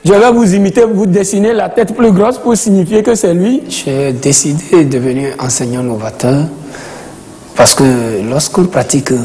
Je 0.04 0.12
vais 0.12 0.30
vous 0.32 0.54
imiter, 0.54 0.84
vous 0.84 1.06
dessiner 1.06 1.52
la 1.52 1.68
tête 1.68 1.94
plus 1.94 2.12
grosse 2.12 2.38
pour 2.38 2.56
signifier 2.56 3.02
que 3.02 3.14
c'est 3.16 3.34
lui. 3.34 3.62
J'ai 3.68 4.12
décidé 4.12 4.84
de 4.84 4.90
devenir 4.98 5.34
enseignant 5.40 5.82
novateur 5.82 6.44
parce 7.56 7.74
que 7.74 8.22
lorsqu'on 8.30 8.66
pratique 8.66 9.10
euh, 9.10 9.18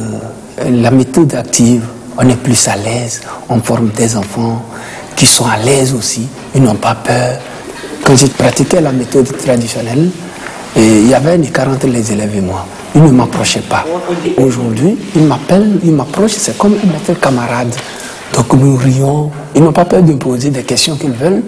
la 0.72 0.90
méthode 0.90 1.36
active, 1.36 1.84
on 2.18 2.28
est 2.28 2.36
plus 2.36 2.68
à 2.68 2.76
l'aise, 2.76 3.22
on 3.48 3.60
forme 3.60 3.90
des 3.96 4.18
enfants 4.18 4.64
qui 5.16 5.28
sont 5.28 5.46
à 5.46 5.58
l'aise 5.64 5.94
aussi, 5.94 6.28
ils 6.56 6.64
n'ont 6.64 6.74
pas 6.76 6.96
peur. 6.96 7.38
Quand 8.04 8.16
j'ai 8.16 8.28
pratiqué 8.28 8.82
la 8.82 8.92
méthode 8.92 9.28
traditionnelle, 9.38 10.10
et 10.76 10.82
il 10.82 11.08
y 11.08 11.14
avait 11.14 11.40
écart 11.40 11.68
entre 11.70 11.88
les 11.88 12.12
élèves 12.12 12.36
et 12.36 12.42
moi. 12.42 12.66
Ils 12.96 13.04
ne 13.04 13.12
m'approchaient 13.12 13.62
pas. 13.62 13.86
Aujourd'hui, 14.38 14.98
ils 15.16 15.24
m'appellent, 15.24 15.80
ils 15.84 15.94
m'approchent, 15.94 16.34
c'est 16.38 16.58
comme 16.58 16.74
un 16.74 16.92
maître 16.92 17.20
camarade. 17.20 17.74
Donc 18.34 18.52
nous 18.54 18.76
rions, 18.76 19.30
ils 19.54 19.62
n'ont 19.64 19.72
pas 19.72 19.86
peur 19.86 20.02
de 20.02 20.12
me 20.14 20.18
poser 20.18 20.50
des 20.50 20.64
questions 20.64 20.96
qu'ils 20.96 21.12
veulent 21.12 21.44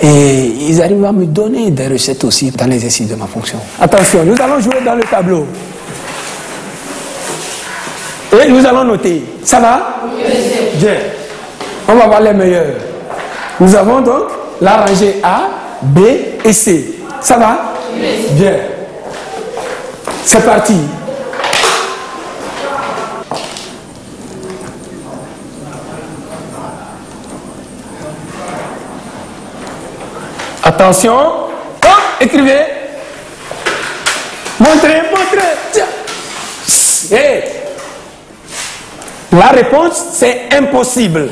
et 0.00 0.46
ils 0.46 0.80
arrivent 0.80 1.04
à 1.04 1.12
me 1.12 1.26
donner 1.26 1.70
des 1.70 1.88
recettes 1.88 2.24
aussi 2.24 2.50
dans 2.50 2.66
l'exercice 2.66 3.08
de 3.08 3.14
ma 3.14 3.26
fonction. 3.26 3.58
Attention, 3.78 4.24
nous 4.24 4.34
allons 4.40 4.58
jouer 4.60 4.80
dans 4.84 4.94
le 4.94 5.02
tableau. 5.02 5.46
Et 8.32 8.48
nous 8.50 8.64
allons 8.64 8.84
noter. 8.84 9.22
Ça 9.44 9.60
va? 9.60 9.96
Bien. 10.78 10.94
On 11.88 11.94
va 11.94 12.06
voir 12.06 12.20
les 12.22 12.32
meilleurs. 12.32 12.74
Nous 13.58 13.74
avons 13.74 14.00
donc 14.00 14.24
la 14.60 14.78
rangée 14.78 15.16
A, 15.22 15.48
B 15.82 15.98
et 16.44 16.52
C. 16.52 17.00
Ça 17.20 17.36
va? 17.36 17.69
Bien. 18.32 18.56
C'est 20.24 20.44
parti. 20.44 20.76
Attention. 30.62 31.16
Hop, 31.16 32.00
écrivez. 32.20 32.60
Montrez, 34.58 35.02
montrez. 35.10 35.56
Tiens. 35.72 35.84
Hey. 37.10 37.44
La 39.32 39.48
réponse, 39.48 40.02
c'est 40.12 40.48
impossible. 40.52 41.28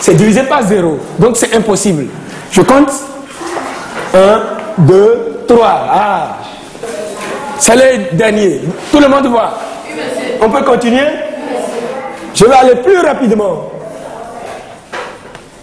C'est 0.00 0.14
divisé 0.14 0.42
par 0.44 0.62
zéro. 0.66 0.98
Donc 1.18 1.36
c'est 1.36 1.54
impossible. 1.54 2.06
Je 2.50 2.62
compte. 2.62 2.90
Un, 4.14 4.42
deux, 4.78 5.27
trois. 5.48 5.86
Ah. 5.90 6.36
C'est 7.58 7.74
le 7.74 8.16
dernier. 8.16 8.60
Tout 8.92 9.00
le 9.00 9.08
monde 9.08 9.26
voit. 9.26 9.58
On 10.40 10.48
peut 10.48 10.62
continuer? 10.62 11.08
Je 12.34 12.44
vais 12.44 12.54
aller 12.54 12.76
plus 12.76 12.98
rapidement. 12.98 13.64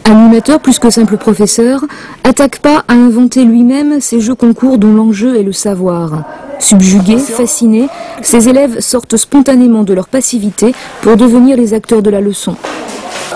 Animateur 0.03 0.59
plus 0.59 0.77
que 0.77 0.89
simple 0.89 1.17
professeur, 1.17 1.79
Attaque 2.23 2.59
pas 2.59 2.83
a 2.87 2.93
inventé 2.93 3.43
lui-même 3.43 4.01
ces 4.01 4.19
jeux 4.19 4.35
concours 4.35 4.77
dont 4.77 4.91
l'enjeu 4.91 5.39
est 5.39 5.43
le 5.43 5.53
savoir. 5.53 6.23
Subjugués, 6.59 7.17
fascinés, 7.17 7.87
ses 8.21 8.49
élèves 8.49 8.81
sortent 8.81 9.17
spontanément 9.17 9.83
de 9.83 9.93
leur 9.93 10.07
passivité 10.07 10.75
pour 11.01 11.17
devenir 11.17 11.57
les 11.57 11.73
acteurs 11.73 12.01
de 12.01 12.09
la 12.09 12.21
leçon. 12.21 12.55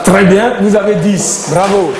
Très 0.03 0.25
bien, 0.25 0.53
vous 0.61 0.75
avez 0.75 0.95
10. 0.95 1.51
Bravo. 1.53 1.91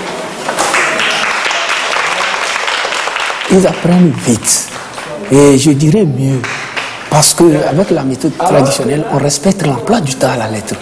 Ils 3.51 3.65
apprennent 3.65 4.11
vite. 4.25 4.67
Et 5.31 5.57
je 5.57 5.71
dirais 5.71 6.05
mieux, 6.05 6.39
parce 7.09 7.33
qu'avec 7.33 7.89
la 7.91 8.03
méthode 8.03 8.37
traditionnelle, 8.37 9.03
on 9.11 9.17
respecte 9.17 9.65
l'emploi 9.65 10.01
du 10.01 10.15
temps 10.15 10.29
à 10.29 10.37
la 10.37 10.47
lettre. 10.49 10.75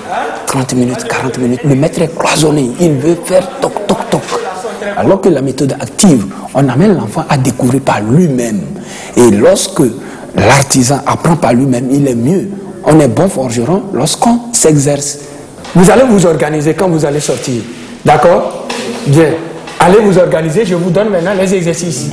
30 0.48 0.74
minutes, 0.74 1.04
40 1.08 1.38
minutes. 1.38 1.60
Le 1.64 1.76
maître 1.76 2.02
est 2.02 2.14
cloisonné, 2.18 2.72
il 2.80 2.94
veut 2.94 3.18
faire 3.24 3.48
toc, 3.62 3.88
toc, 3.88 4.10
toc. 4.10 4.22
Alors 4.98 5.22
que 5.22 5.30
la 5.30 5.42
méthode 5.42 5.74
active, 5.80 6.26
on 6.54 6.68
amène 6.68 6.96
l'enfant 6.96 7.24
à 7.30 7.38
découvrir 7.38 7.82
par 7.82 8.02
lui-même. 8.02 8.62
Et 9.16 9.30
lorsque 9.32 9.82
l'artisan 10.36 11.00
apprend 11.06 11.36
par 11.36 11.54
lui-même, 11.54 11.90
il 11.92 12.08
est 12.08 12.16
mieux. 12.16 12.50
On 12.84 13.00
est 13.00 13.08
bon 13.08 13.30
forgeron 13.30 13.84
lorsqu'on 13.94 14.40
s'exerce. 14.54 15.20
Vous 15.76 15.90
allez 15.90 16.04
vous 16.04 16.26
organiser 16.26 16.74
quand 16.74 16.90
vous 16.90 17.06
allez 17.06 17.20
sortir. 17.20 17.62
D'accord? 18.06 18.68
Bien. 19.08 19.34
Allez 19.80 20.00
vous 20.00 20.18
organiser, 20.18 20.66
je 20.66 20.74
vous 20.76 20.90
donne 20.90 21.10
maintenant 21.10 21.34
les 21.40 21.54
exercices. 21.54 22.12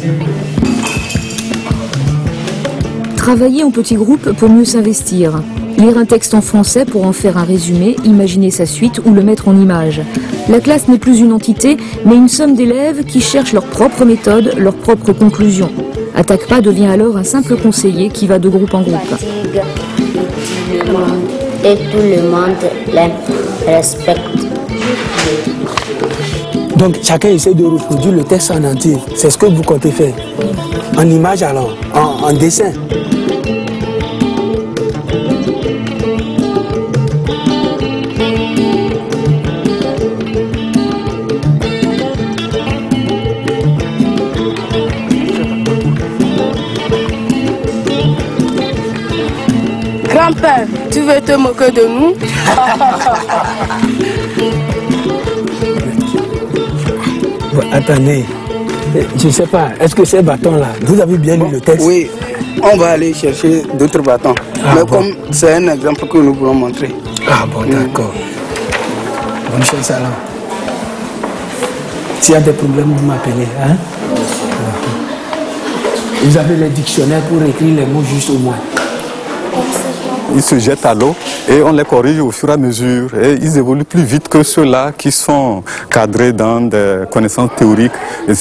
Travailler 3.16 3.64
en 3.64 3.70
petits 3.70 3.94
groupes 3.94 4.32
pour 4.32 4.50
mieux 4.50 4.66
s'investir. 4.66 5.40
Lire 5.78 5.96
un 5.96 6.04
texte 6.04 6.34
en 6.34 6.42
français 6.42 6.84
pour 6.84 7.06
en 7.06 7.12
faire 7.12 7.38
un 7.38 7.44
résumé, 7.44 7.96
imaginer 8.04 8.50
sa 8.50 8.66
suite 8.66 9.00
ou 9.06 9.14
le 9.14 9.22
mettre 9.22 9.48
en 9.48 9.56
image. 9.56 10.02
La 10.48 10.60
classe 10.60 10.88
n'est 10.88 10.98
plus 10.98 11.20
une 11.20 11.32
entité, 11.32 11.78
mais 12.04 12.14
une 12.14 12.28
somme 12.28 12.54
d'élèves 12.54 13.04
qui 13.04 13.22
cherchent 13.22 13.54
leur 13.54 13.64
propre 13.64 14.04
méthode, 14.04 14.52
leur 14.58 14.74
propre 14.74 15.12
conclusion. 15.12 15.70
Attaque 16.14 16.46
pas 16.46 16.60
devient 16.60 16.86
alors 16.86 17.16
un 17.16 17.24
simple 17.24 17.56
conseiller 17.56 18.10
qui 18.10 18.26
va 18.26 18.38
de 18.38 18.48
groupe 18.50 18.74
en 18.74 18.82
groupe. 18.82 19.14
Et 21.64 21.76
tout 21.76 21.96
le 21.96 22.30
monde 22.30 22.56
l'aime, 22.92 23.12
respecte. 23.66 24.20
Donc 26.84 27.02
chacun 27.02 27.30
essaie 27.30 27.54
de 27.54 27.64
reproduire 27.64 28.12
le 28.12 28.24
texte 28.24 28.50
en 28.50 28.62
entier. 28.62 28.98
C'est 29.16 29.30
ce 29.30 29.38
que 29.38 29.46
vous 29.46 29.62
comptez 29.62 29.90
faire. 29.90 30.12
En 30.98 31.08
image 31.08 31.42
alors, 31.42 31.74
en, 31.94 32.28
en 32.28 32.32
dessin. 32.34 32.72
Grand-père, 50.04 50.66
tu 50.90 51.00
veux 51.00 51.20
te 51.22 51.32
moquer 51.32 51.70
de 51.70 51.86
nous? 51.86 52.14
attendez, 57.74 58.24
je 59.18 59.26
ne 59.26 59.32
sais 59.32 59.46
pas, 59.46 59.68
est-ce 59.80 59.94
que 59.94 60.04
ces 60.04 60.22
bâtons-là, 60.22 60.68
vous 60.82 61.00
avez 61.00 61.18
bien 61.18 61.36
lu 61.36 61.44
le 61.50 61.60
texte 61.60 61.84
Oui, 61.86 62.08
on 62.62 62.76
va 62.76 62.90
aller 62.90 63.12
chercher 63.12 63.62
d'autres 63.74 64.00
bâtons. 64.02 64.34
Ah, 64.64 64.74
Mais 64.76 64.80
bon. 64.82 64.86
comme 64.86 65.14
c'est 65.30 65.54
un 65.54 65.68
exemple 65.68 66.06
que 66.06 66.18
nous 66.18 66.34
voulons 66.34 66.54
montrer. 66.54 66.94
Ah 67.28 67.44
bon, 67.52 67.62
d'accord. 67.62 68.12
Bonne 69.52 69.64
chance 69.64 69.90
alors. 69.90 70.08
S'il 72.20 72.34
y 72.34 72.38
a 72.38 72.40
des 72.40 72.52
problèmes, 72.52 72.94
vous 72.96 73.06
m'appelez. 73.06 73.48
Hein? 73.62 73.76
Vous 76.22 76.38
avez 76.38 76.56
les 76.56 76.68
dictionnaires 76.70 77.20
pour 77.22 77.42
écrire 77.42 77.74
les 77.76 77.84
mots 77.86 78.02
juste 78.02 78.30
au 78.30 78.38
moins. 78.38 78.56
Ils 80.34 80.42
se 80.42 80.58
jettent 80.58 80.86
à 80.86 80.94
l'eau 80.94 81.14
et 81.48 81.62
on 81.62 81.72
les 81.72 81.84
corrige 81.84 82.18
au 82.20 82.30
fur 82.30 82.48
et 82.50 82.52
à 82.52 82.56
mesure. 82.56 83.10
Et 83.16 83.34
ils 83.34 83.56
évoluent 83.56 83.84
plus 83.84 84.02
vite 84.02 84.28
que 84.28 84.42
ceux-là 84.42 84.92
qui 84.96 85.12
sont 85.12 85.62
cadrés 85.90 86.32
dans 86.32 86.60
des 86.60 87.04
connaissances 87.10 87.50
théoriques, 87.56 87.92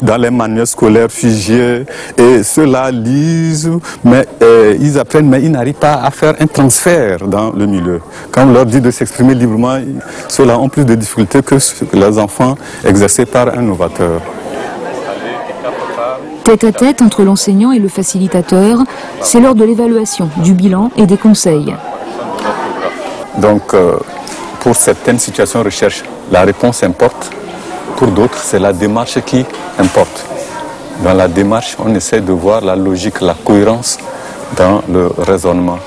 dans 0.01 0.17
les 0.17 0.31
manuels 0.31 0.67
scolaires 0.67 1.11
figés. 1.11 1.85
Et 2.17 2.43
ceux-là 2.43 2.91
lisent, 2.91 3.71
mais 4.03 4.25
euh, 4.41 4.75
ils 4.79 4.97
apprennent, 4.97 5.29
mais 5.29 5.41
ils 5.41 5.51
n'arrivent 5.51 5.75
pas 5.75 6.01
à 6.03 6.09
faire 6.11 6.35
un 6.39 6.47
transfert 6.47 7.27
dans 7.27 7.51
le 7.51 7.65
milieu. 7.65 8.01
Quand 8.31 8.47
on 8.47 8.53
leur 8.53 8.65
dit 8.65 8.81
de 8.81 8.91
s'exprimer 8.91 9.35
librement, 9.35 9.77
ceux-là 10.27 10.57
ont 10.59 10.69
plus 10.69 10.85
de 10.85 10.95
difficultés 10.95 11.41
que 11.41 11.55
les 11.93 12.17
enfants 12.17 12.55
exercés 12.83 13.25
par 13.25 13.57
un 13.57 13.61
novateur. 13.61 14.21
Tête 16.43 16.65
à 16.65 16.71
tête 16.73 17.01
entre 17.01 17.23
l'enseignant 17.23 17.71
et 17.71 17.79
le 17.79 17.87
facilitateur, 17.87 18.79
c'est 19.21 19.39
l'heure 19.39 19.55
de 19.55 19.63
l'évaluation, 19.63 20.29
du 20.37 20.53
bilan 20.53 20.91
et 20.97 21.05
des 21.05 21.17
conseils. 21.17 21.73
Donc, 23.37 23.73
euh, 23.73 23.95
pour 24.59 24.75
certaines 24.75 25.19
situations 25.19 25.59
de 25.59 25.65
recherche, 25.65 26.03
la 26.31 26.41
réponse 26.41 26.83
importe. 26.83 27.31
Pour 27.95 28.09
d'autres, 28.09 28.37
c'est 28.37 28.59
la 28.59 28.73
démarche 28.73 29.19
qui 29.25 29.45
importe. 29.79 30.25
Dans 31.01 31.13
la 31.13 31.29
démarche, 31.29 31.77
on 31.79 31.95
essaie 31.95 32.19
de 32.19 32.33
voir 32.33 32.59
la 32.61 32.75
logique, 32.75 33.21
la 33.21 33.35
cohérence 33.35 33.97
dans 34.57 34.81
le 34.91 35.07
raisonnement. 35.17 35.79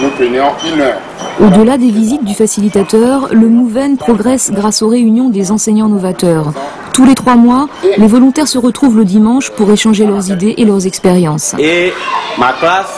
Nous 0.00 0.10
prenions 0.10 0.52
une 0.64 0.80
heure. 0.80 1.00
Au-delà 1.40 1.76
des 1.78 1.90
visites 1.90 2.24
du 2.24 2.34
facilitateur, 2.34 3.28
le 3.32 3.48
Mouven 3.48 3.96
progresse 3.96 4.50
grâce 4.52 4.82
aux 4.82 4.88
réunions 4.88 5.28
des 5.30 5.50
enseignants 5.50 5.88
novateurs. 5.88 6.52
Tous 6.92 7.04
les 7.04 7.14
trois 7.14 7.34
mois, 7.34 7.68
les 7.98 8.06
volontaires 8.06 8.46
se 8.46 8.58
retrouvent 8.58 8.96
le 8.96 9.04
dimanche 9.04 9.50
pour 9.50 9.70
échanger 9.70 10.06
leurs 10.06 10.30
idées 10.30 10.54
et 10.58 10.64
leurs 10.64 10.86
expériences. 10.86 11.54
Et 11.58 11.92
ma 12.38 12.52
classe 12.52 12.94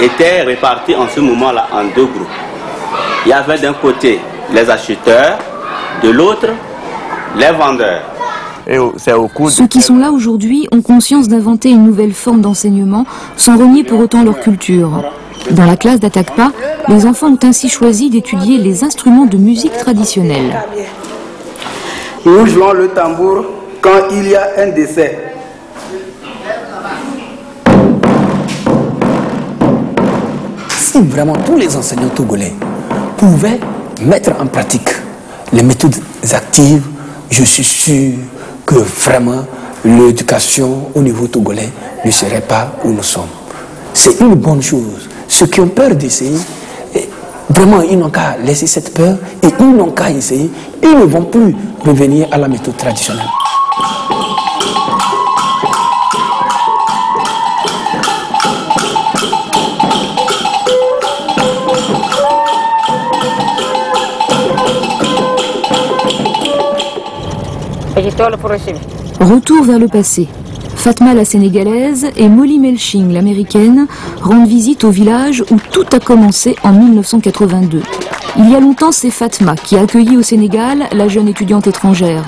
était 0.00 0.42
répartie 0.42 0.94
en 0.94 1.08
ce 1.08 1.20
moment-là 1.20 1.66
en 1.72 1.84
deux 1.94 2.06
groupes. 2.06 2.28
Il 3.24 3.30
y 3.30 3.32
avait 3.32 3.58
d'un 3.58 3.72
côté 3.72 4.20
les 4.52 4.70
acheteurs, 4.70 5.38
de 6.02 6.10
l'autre 6.10 6.48
les 7.36 7.50
vendeurs. 7.50 8.02
Et 8.68 8.78
au- 8.78 8.94
c'est 8.96 9.12
au 9.12 9.26
cours 9.28 9.50
Ceux 9.50 9.66
qui 9.66 9.80
sont 9.80 9.96
là 9.98 10.10
aujourd'hui 10.12 10.68
ont 10.72 10.82
conscience 10.82 11.28
d'inventer 11.28 11.70
une 11.70 11.84
nouvelle 11.84 12.12
forme 12.12 12.40
d'enseignement 12.40 13.04
sans 13.36 13.56
renier 13.56 13.82
pour 13.84 13.98
autant 14.00 14.22
leur 14.22 14.38
culture. 14.40 14.90
Dans 15.50 15.64
la 15.64 15.76
classe 15.76 16.00
d'Atakpa, 16.00 16.50
les 16.88 17.06
enfants 17.06 17.28
ont 17.32 17.38
ainsi 17.44 17.68
choisi 17.68 18.10
d'étudier 18.10 18.58
les 18.58 18.82
instruments 18.82 19.26
de 19.26 19.36
musique 19.36 19.76
traditionnelle. 19.76 20.56
Nous 22.24 22.46
jouons 22.46 22.72
le 22.72 22.88
tambour 22.88 23.44
quand 23.80 24.08
il 24.10 24.28
y 24.28 24.34
a 24.34 24.48
un 24.58 24.68
décès. 24.68 25.18
Si 30.68 31.00
vraiment 31.02 31.36
tous 31.44 31.56
les 31.56 31.76
enseignants 31.76 32.08
togolais 32.08 32.52
pouvaient 33.16 33.60
mettre 34.02 34.32
en 34.40 34.46
pratique 34.46 34.88
les 35.52 35.62
méthodes 35.62 35.94
actives, 36.32 36.86
je 37.30 37.44
suis 37.44 37.64
sûr 37.64 38.14
que 38.64 38.74
vraiment 38.74 39.44
l'éducation 39.84 40.90
au 40.94 41.00
niveau 41.02 41.28
togolais 41.28 41.70
ne 42.04 42.10
serait 42.10 42.40
pas 42.40 42.72
où 42.84 42.90
nous 42.90 43.02
sommes. 43.02 43.28
C'est 43.94 44.20
une 44.20 44.34
bonne 44.34 44.62
chose. 44.62 45.08
Ceux 45.28 45.46
qui 45.46 45.60
ont 45.60 45.68
peur 45.68 45.94
d'essayer, 45.94 46.38
eh, 46.94 47.08
vraiment, 47.50 47.82
ils 47.82 47.98
n'ont 47.98 48.10
qu'à 48.10 48.36
laisser 48.42 48.66
cette 48.66 48.94
peur 48.94 49.16
et 49.42 49.48
ils 49.58 49.76
n'ont 49.76 49.90
qu'à 49.90 50.10
essayer. 50.10 50.50
Ils 50.82 50.98
ne 50.98 51.04
vont 51.04 51.24
plus 51.24 51.54
revenir 51.84 52.28
à 52.30 52.38
la 52.38 52.48
méthode 52.48 52.76
traditionnelle. 52.76 53.26
Retour 69.20 69.64
vers 69.64 69.78
le 69.78 69.88
passé. 69.88 70.28
Fatma 70.76 71.14
la 71.14 71.24
sénégalaise 71.24 72.06
et 72.16 72.28
Molly 72.28 72.58
Melching 72.58 73.12
l'américaine 73.12 73.86
rendent 74.22 74.46
visite 74.46 74.84
au 74.84 74.90
village 74.90 75.42
où 75.50 75.56
tout 75.72 75.86
a 75.92 75.98
commencé 75.98 76.54
en 76.62 76.72
1982. 76.72 77.82
Il 78.38 78.50
y 78.50 78.54
a 78.54 78.60
longtemps, 78.60 78.92
c'est 78.92 79.10
Fatma 79.10 79.56
qui 79.56 79.76
a 79.76 79.80
accueilli 79.80 80.16
au 80.16 80.22
Sénégal 80.22 80.84
la 80.92 81.08
jeune 81.08 81.26
étudiante 81.26 81.66
étrangère. 81.66 82.22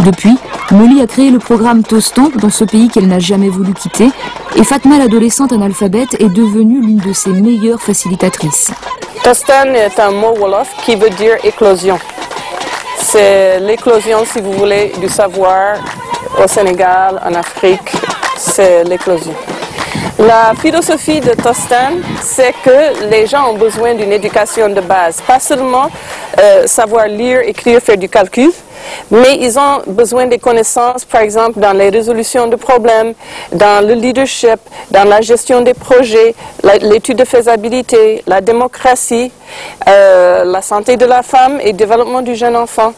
Depuis, 0.00 0.38
Molly 0.70 1.02
a 1.02 1.06
créé 1.06 1.30
le 1.30 1.38
programme 1.38 1.82
Tostan 1.82 2.30
dans 2.40 2.50
ce 2.50 2.64
pays 2.64 2.88
qu'elle 2.88 3.08
n'a 3.08 3.18
jamais 3.18 3.48
voulu 3.48 3.74
quitter 3.74 4.08
et 4.56 4.64
Fatma 4.64 4.98
l'adolescente 4.98 5.52
analphabète 5.52 6.14
est 6.20 6.32
devenue 6.32 6.80
l'une 6.80 7.00
de 7.00 7.12
ses 7.12 7.30
meilleures 7.30 7.82
facilitatrices. 7.82 8.70
Tostan 9.22 9.74
est 9.74 9.98
un 9.98 10.12
mot 10.12 10.34
wolof 10.38 10.68
qui 10.84 10.94
veut 10.94 11.10
dire 11.10 11.36
éclosion. 11.44 11.98
C'est 13.00 13.60
l'éclosion, 13.60 14.24
si 14.24 14.40
vous 14.40 14.52
voulez, 14.52 14.92
du 15.00 15.08
savoir 15.08 15.76
au 16.42 16.46
Sénégal, 16.46 17.20
en 17.24 17.34
Afrique. 17.34 17.92
C'est 18.36 18.84
l'éclosion. 18.84 19.34
La 20.18 20.52
philosophie 20.60 21.20
de 21.20 21.30
Tostan, 21.30 22.00
c'est 22.20 22.52
que 22.64 23.08
les 23.08 23.28
gens 23.28 23.50
ont 23.50 23.54
besoin 23.56 23.94
d'une 23.94 24.10
éducation 24.10 24.68
de 24.68 24.80
base. 24.80 25.20
Pas 25.20 25.38
seulement 25.38 25.86
euh, 26.40 26.66
savoir 26.66 27.06
lire, 27.06 27.38
écrire, 27.42 27.80
faire 27.80 27.96
du 27.96 28.08
calcul, 28.08 28.50
mais 29.12 29.36
ils 29.40 29.56
ont 29.56 29.82
besoin 29.86 30.26
des 30.26 30.38
connaissances, 30.38 31.04
par 31.04 31.20
exemple, 31.20 31.60
dans 31.60 31.72
les 31.72 31.88
résolutions 31.90 32.48
de 32.48 32.56
problèmes, 32.56 33.14
dans 33.52 33.86
le 33.86 33.94
leadership, 33.94 34.58
dans 34.90 35.04
la 35.04 35.20
gestion 35.20 35.60
des 35.60 35.74
projets, 35.74 36.34
l'étude 36.82 37.18
de 37.18 37.24
faisabilité, 37.24 38.24
la 38.26 38.40
démocratie, 38.40 39.30
euh, 39.86 40.42
la 40.42 40.62
santé 40.62 40.96
de 40.96 41.04
la 41.04 41.22
femme 41.22 41.60
et 41.60 41.70
le 41.70 41.78
développement 41.78 42.22
du 42.22 42.34
jeune 42.34 42.56
enfant. 42.56 42.92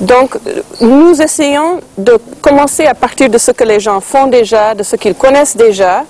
Donc, 0.00 0.36
nous 0.80 1.20
essayons 1.20 1.80
de 1.98 2.18
commencer 2.40 2.86
à 2.86 2.94
partir 2.94 3.28
de 3.28 3.36
ce 3.36 3.50
que 3.50 3.64
les 3.64 3.78
gens 3.78 4.00
font 4.00 4.26
déjà, 4.26 4.74
de 4.74 4.82
ce 4.82 4.96
qu'ils 4.96 5.14
connaissent 5.14 5.56
déjà, 5.56 6.04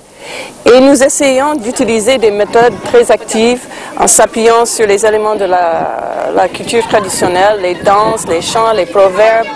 et 0.64 0.80
nous 0.80 1.02
essayons 1.02 1.54
d'utiliser 1.54 2.18
des 2.18 2.30
méthodes 2.30 2.74
très 2.84 3.10
actives 3.10 3.66
en 3.98 4.06
s'appuyant 4.06 4.64
sur 4.64 4.86
les 4.86 5.04
éléments 5.04 5.34
de 5.34 5.44
la, 5.44 6.48
culture 6.52 6.86
traditionnelle, 6.88 7.60
les 7.62 7.74
danses, 7.74 8.26
les 8.28 8.40
chants, 8.40 8.72
les 8.74 8.86
proverbes. 8.86 9.46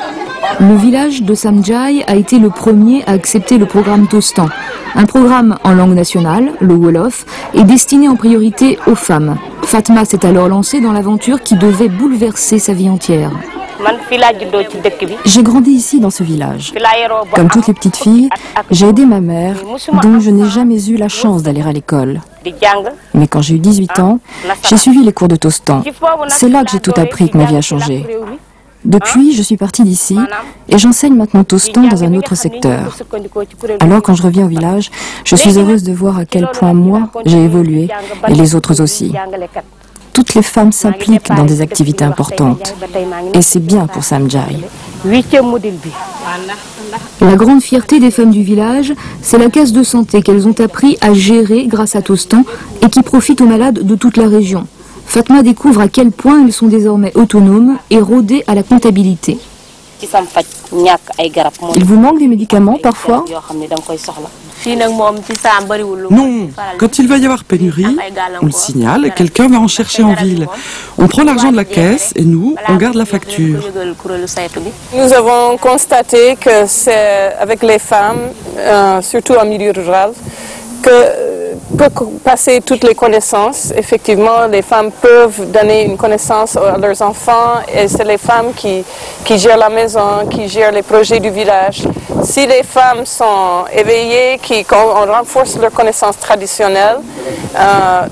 Le 0.61 0.77
village 0.77 1.23
de 1.23 1.35
Samjai 1.35 2.05
a 2.07 2.15
été 2.15 2.39
le 2.39 2.51
premier 2.51 3.03
à 3.07 3.13
accepter 3.13 3.59
le 3.59 3.67
programme 3.67 4.07
Tostan, 4.07 4.47
un 4.95 5.05
programme 5.05 5.57
en 5.65 5.73
langue 5.73 5.95
nationale, 5.95 6.53
le 6.61 6.75
Wolof, 6.75 7.25
et 7.55 7.65
destiné 7.65 8.09
en 8.09 8.17
priorité 8.17 8.79
aux 8.87 8.95
femmes. 8.95 9.37
Fatma 9.63 10.05
s'est 10.05 10.25
alors 10.25 10.49
lancée 10.49 10.81
dans 10.81 10.93
l'aventure 10.93 11.43
qui 11.43 11.57
devait 11.57 11.89
bouleverser 11.89 12.59
sa 12.59 12.73
vie 12.73 12.89
entière. 12.89 13.33
J'ai 15.25 15.43
grandi 15.43 15.71
ici 15.71 16.01
dans 16.01 16.11
ce 16.11 16.23
village. 16.23 16.73
Comme 17.35 17.49
toutes 17.49 17.67
les 17.67 17.75
petites 17.75 17.97
filles, 17.97 18.31
j'ai 18.71 18.89
aidé 18.89 19.05
ma 19.07 19.21
mère, 19.21 19.57
dont 20.03 20.21
je 20.21 20.31
n'ai 20.31 20.49
jamais 20.49 20.85
eu 20.89 20.97
la 20.97 21.09
chance 21.09 21.43
d'aller 21.43 21.63
à 21.63 21.73
l'école. 21.73 22.21
Mais 23.15 23.27
quand 23.27 23.43
j'ai 23.43 23.57
eu 23.57 23.59
18 23.59 23.99
ans, 24.01 24.19
j'ai 24.69 24.77
suivi 24.77 25.03
les 25.05 25.13
cours 25.13 25.29
de 25.29 25.37
Tostan. 25.37 25.83
C'est 26.29 26.49
là 26.49 26.65
que 26.65 26.71
j'ai 26.71 26.81
tout 26.81 26.95
appris 26.97 27.31
que 27.31 27.37
ma 27.37 27.45
vie 27.45 27.57
a 27.57 27.63
changé. 27.63 28.07
Depuis, 28.85 29.35
je 29.35 29.43
suis 29.43 29.57
partie 29.57 29.83
d'ici 29.83 30.17
et 30.69 30.79
j'enseigne 30.79 31.15
maintenant 31.15 31.43
Tostan 31.43 31.89
dans 31.89 32.05
un 32.05 32.15
autre 32.15 32.37
secteur. 32.37 32.97
Alors 33.81 34.01
quand 34.01 34.15
je 34.15 34.23
reviens 34.23 34.45
au 34.45 34.49
village, 34.49 34.91
je 35.25 35.35
suis 35.35 35.59
heureuse 35.59 35.83
de 35.83 35.93
voir 35.93 36.19
à 36.19 36.25
quel 36.25 36.49
point 36.53 36.73
moi, 36.73 37.09
j'ai 37.25 37.43
évolué 37.43 37.89
et 38.29 38.35
les 38.35 38.55
autres 38.55 38.81
aussi. 38.81 39.13
Toutes 40.17 40.33
les 40.33 40.43
femmes 40.43 40.73
s'impliquent 40.73 41.29
dans 41.29 41.45
des 41.45 41.61
activités 41.61 42.03
importantes. 42.03 42.75
Et 43.35 43.43
c'est 43.43 43.61
bien 43.61 43.87
pour 43.87 44.03
Samjai. 44.03 44.41
La 47.21 47.37
grande 47.37 47.61
fierté 47.61 48.01
des 48.01 48.11
femmes 48.11 48.31
du 48.31 48.43
village, 48.43 48.95
c'est 49.21 49.37
la 49.37 49.51
caisse 49.51 49.75
de 49.75 49.83
santé 49.83 50.23
qu'elles 50.23 50.49
ont 50.49 50.59
appris 50.59 50.97
à 51.03 51.13
gérer 51.13 51.67
grâce 51.67 51.97
à 51.97 52.01
Tostan 52.01 52.45
et 52.83 52.89
qui 52.89 53.03
profite 53.03 53.43
aux 53.43 53.47
malades 53.47 53.85
de 53.87 53.95
toute 53.95 54.17
la 54.17 54.27
région. 54.27 54.67
Fatma 55.05 55.43
découvre 55.43 55.83
à 55.83 55.89
quel 55.89 56.11
point 56.11 56.43
elles 56.43 56.53
sont 56.55 56.69
désormais 56.69 57.13
autonomes 57.15 57.77
et 57.91 58.01
rodées 58.01 58.43
à 58.47 58.55
la 58.55 58.63
comptabilité. 58.63 59.37
Il 61.75 61.85
vous 61.85 61.99
manque 61.99 62.19
des 62.19 62.29
médicaments 62.29 62.79
parfois 62.83 63.25
Non, 66.11 66.49
quand 66.79 66.99
il 66.99 67.09
va 67.09 67.19
y 67.19 67.25
avoir 67.25 67.45
pénurie, 67.45 67.97
on 68.43 68.47
le 68.47 68.53
signale 68.53 69.07
et 69.07 69.11
quelqu'un 69.11 69.49
va 69.49 69.59
en 69.59 69.69
chercher 69.69 70.03
en 70.03 70.15
ville. 70.15 70.47
On 70.99 71.07
prend 71.07 71.23
l'argent 71.25 71.51
de 71.53 71.57
la 71.57 71.65
caisse 71.65 72.13
et 72.17 72.25
nous, 72.25 72.57
on 72.69 72.77
garde 72.77 72.97
la 72.97 73.05
facture. 73.05 73.61
Nous 74.95 75.13
avons 75.13 75.57
constaté 75.59 76.37
que 76.37 76.67
c'est 76.67 77.35
avec 77.39 77.63
les 77.63 77.79
femmes, 77.79 78.31
euh, 78.59 79.01
surtout 79.03 79.35
en 79.35 79.45
milieu 79.45 79.73
rural, 79.73 80.13
que 80.83 81.36
co- 81.95 82.13
passer 82.25 82.61
toutes 82.61 82.85
les 82.85 82.95
connaissances. 82.95 83.73
Effectivement, 83.77 84.47
les 84.51 84.63
femmes 84.63 84.91
peuvent 84.93 85.51
donner 85.51 85.85
une 85.85 85.97
connaissance 85.97 86.57
à 86.57 86.77
leurs 86.79 87.01
enfants 87.03 87.61
et 87.73 87.89
c'est 87.89 88.05
les 88.05 88.19
femmes 88.19 88.53
qui, 88.55 88.85
qui 89.25 89.39
gèrent 89.39 89.57
la 89.59 89.69
maison, 89.69 90.27
qui 90.31 90.49
gèrent 90.49 90.73
les 90.73 90.83
projets 90.83 91.21
du 91.21 91.31
village. 91.31 91.83
Si 92.25 92.47
les 92.47 92.63
femmes 92.63 93.05
sont 93.07 93.65
éveillées, 93.73 94.39
qu'on 94.69 94.77
on 94.77 95.13
renforce 95.13 95.57
leurs 95.59 95.73
connaissances 95.73 96.19
traditionnelles, 96.19 96.99
euh, 97.59 98.03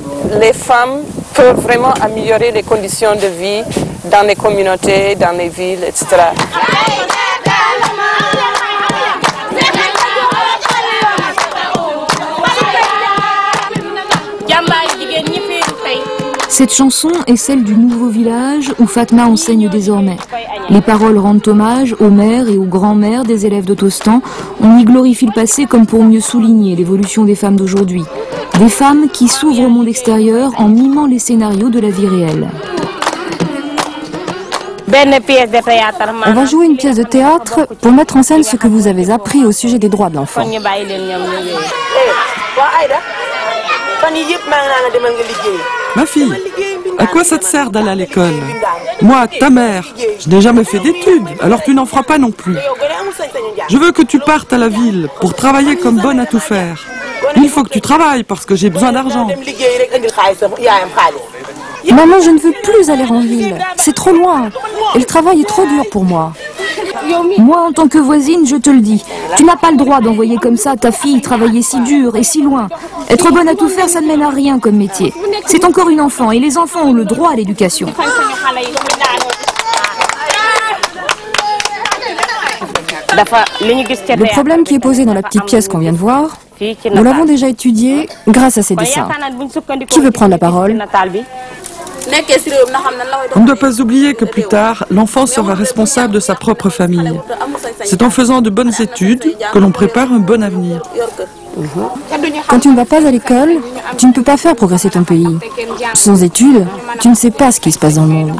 les 0.40 0.52
femmes 0.52 1.02
peuvent 1.34 1.60
vraiment 1.60 1.92
améliorer 2.00 2.50
les 2.52 2.62
conditions 2.62 3.14
de 3.14 3.26
vie 3.26 3.62
dans 4.04 4.26
les 4.26 4.36
communautés, 4.36 5.14
dans 5.16 5.36
les 5.36 5.48
villes, 5.48 5.84
etc. 5.84 6.06
Cette 16.56 16.72
chanson 16.72 17.10
est 17.26 17.34
celle 17.34 17.64
du 17.64 17.74
nouveau 17.74 18.06
village 18.06 18.72
où 18.78 18.86
Fatma 18.86 19.26
enseigne 19.26 19.68
désormais. 19.68 20.18
Les 20.70 20.82
paroles 20.82 21.18
rendent 21.18 21.42
hommage 21.48 21.96
aux 21.98 22.10
mères 22.10 22.48
et 22.48 22.56
aux 22.56 22.64
grands-mères 22.64 23.24
des 23.24 23.44
élèves 23.44 23.64
de 23.64 23.74
Tostan. 23.74 24.22
On 24.62 24.78
y 24.78 24.84
glorifie 24.84 25.26
le 25.26 25.32
passé 25.32 25.66
comme 25.66 25.84
pour 25.84 26.04
mieux 26.04 26.20
souligner 26.20 26.76
l'évolution 26.76 27.24
des 27.24 27.34
femmes 27.34 27.56
d'aujourd'hui. 27.56 28.04
Des 28.60 28.68
femmes 28.68 29.08
qui 29.12 29.26
s'ouvrent 29.26 29.64
au 29.64 29.68
monde 29.68 29.88
extérieur 29.88 30.52
en 30.56 30.68
mimant 30.68 31.06
les 31.06 31.18
scénarios 31.18 31.70
de 31.70 31.80
la 31.80 31.90
vie 31.90 32.06
réelle. 32.06 32.48
benn 34.86 35.18
pièce 35.26 35.50
de 35.50 35.60
théâtre 35.60 36.04
On 36.24 36.32
va 36.34 36.44
jouer 36.44 36.66
une 36.66 36.76
pièce 36.76 36.98
de 36.98 37.02
théâtre 37.02 37.66
pour 37.80 37.90
mettre 37.90 38.16
en 38.16 38.22
scène 38.22 38.44
ce 38.44 38.54
que 38.54 38.68
vous 38.68 38.86
avez 38.86 39.10
appris 39.10 39.44
au 39.44 39.50
sujet 39.50 39.80
des 39.80 39.88
droits 39.88 40.08
de 40.08 40.14
l'enfant. 40.14 40.42
Ma 45.96 46.06
fille, 46.06 46.32
à 46.98 47.06
quoi 47.06 47.24
ça 47.24 47.38
te 47.38 47.44
sert 47.44 47.70
d'aller 47.70 47.90
à 47.90 47.94
l'école 47.94 48.34
Moi, 49.00 49.26
ta 49.38 49.50
mère, 49.50 49.84
je 50.18 50.28
n'ai 50.28 50.40
jamais 50.40 50.64
fait 50.64 50.80
d'études, 50.80 51.26
alors 51.40 51.62
tu 51.62 51.74
n'en 51.74 51.86
feras 51.86 52.02
pas 52.02 52.18
non 52.18 52.30
plus. 52.30 52.56
Je 53.68 53.76
veux 53.78 53.92
que 53.92 54.02
tu 54.02 54.18
partes 54.18 54.52
à 54.52 54.58
la 54.58 54.68
ville 54.68 55.08
pour 55.20 55.34
travailler 55.34 55.76
comme 55.76 56.00
bonne 56.00 56.20
à 56.20 56.26
tout 56.26 56.40
faire. 56.40 56.84
Il 57.36 57.48
faut 57.48 57.62
que 57.62 57.70
tu 57.70 57.80
travailles 57.80 58.22
parce 58.24 58.44
que 58.44 58.54
j'ai 58.54 58.70
besoin 58.70 58.92
d'argent. 58.92 59.28
Maman, 61.92 62.20
je 62.20 62.30
ne 62.30 62.38
veux 62.38 62.52
plus 62.62 62.90
aller 62.90 63.04
en 63.04 63.20
ville. 63.20 63.58
C'est 63.76 63.94
trop 63.94 64.12
loin. 64.12 64.50
Et 64.94 64.98
le 64.98 65.04
travail 65.04 65.40
est 65.40 65.48
trop 65.48 65.66
dur 65.66 65.84
pour 65.90 66.04
moi. 66.04 66.32
Moi, 67.38 67.60
en 67.60 67.72
tant 67.72 67.88
que 67.88 67.98
voisine, 67.98 68.46
je 68.46 68.56
te 68.56 68.70
le 68.70 68.80
dis, 68.80 69.04
tu 69.36 69.44
n'as 69.44 69.56
pas 69.56 69.70
le 69.70 69.76
droit 69.76 70.00
d'envoyer 70.00 70.36
comme 70.38 70.56
ça 70.56 70.76
ta 70.76 70.90
fille 70.92 71.20
travailler 71.20 71.62
si 71.62 71.80
dur 71.80 72.16
et 72.16 72.22
si 72.22 72.42
loin. 72.42 72.68
Être 73.10 73.30
bonne 73.32 73.48
à 73.48 73.54
tout 73.54 73.68
faire, 73.68 73.88
ça 73.88 74.00
ne 74.00 74.06
mène 74.06 74.22
à 74.22 74.30
rien 74.30 74.58
comme 74.58 74.76
métier. 74.76 75.12
C'est 75.46 75.64
encore 75.64 75.90
une 75.90 76.00
enfant 76.00 76.30
et 76.30 76.38
les 76.38 76.56
enfants 76.56 76.84
ont 76.84 76.92
le 76.92 77.04
droit 77.04 77.32
à 77.32 77.36
l'éducation. 77.36 77.88
Le 83.16 84.32
problème 84.32 84.64
qui 84.64 84.74
est 84.74 84.80
posé 84.80 85.04
dans 85.04 85.14
la 85.14 85.22
petite 85.22 85.44
pièce 85.44 85.68
qu'on 85.68 85.78
vient 85.78 85.92
de 85.92 85.98
voir, 85.98 86.38
nous 86.60 87.02
l'avons 87.04 87.24
déjà 87.24 87.48
étudié 87.48 88.08
grâce 88.26 88.58
à 88.58 88.62
ces 88.62 88.74
dessins. 88.76 89.08
Qui 89.88 90.00
veut 90.00 90.10
prendre 90.10 90.30
la 90.30 90.38
parole? 90.38 90.76
On 93.36 93.40
ne 93.40 93.46
doit 93.46 93.56
pas 93.56 93.80
oublier 93.80 94.14
que 94.14 94.24
plus 94.24 94.44
tard, 94.44 94.84
l'enfant 94.90 95.26
sera 95.26 95.54
responsable 95.54 96.14
de 96.14 96.20
sa 96.20 96.34
propre 96.34 96.68
famille. 96.68 97.20
C'est 97.84 98.02
en 98.02 98.10
faisant 98.10 98.40
de 98.40 98.50
bonnes 98.50 98.72
études 98.78 99.36
que 99.52 99.58
l'on 99.58 99.70
prépare 99.70 100.12
un 100.12 100.18
bon 100.18 100.42
avenir. 100.42 100.82
Quand 102.48 102.58
tu 102.58 102.68
ne 102.68 102.76
vas 102.76 102.84
pas 102.84 102.96
à 102.98 103.10
l'école, 103.10 103.60
tu 103.96 104.06
ne 104.06 104.12
peux 104.12 104.22
pas 104.22 104.36
faire 104.36 104.56
progresser 104.56 104.90
ton 104.90 105.04
pays. 105.04 105.38
Sans 105.94 106.22
études, 106.22 106.66
tu 107.00 107.08
ne 107.08 107.14
sais 107.14 107.30
pas 107.30 107.52
ce 107.52 107.60
qui 107.60 107.70
se 107.70 107.78
passe 107.78 107.94
dans 107.94 108.02
le 108.02 108.08
monde. 108.08 108.32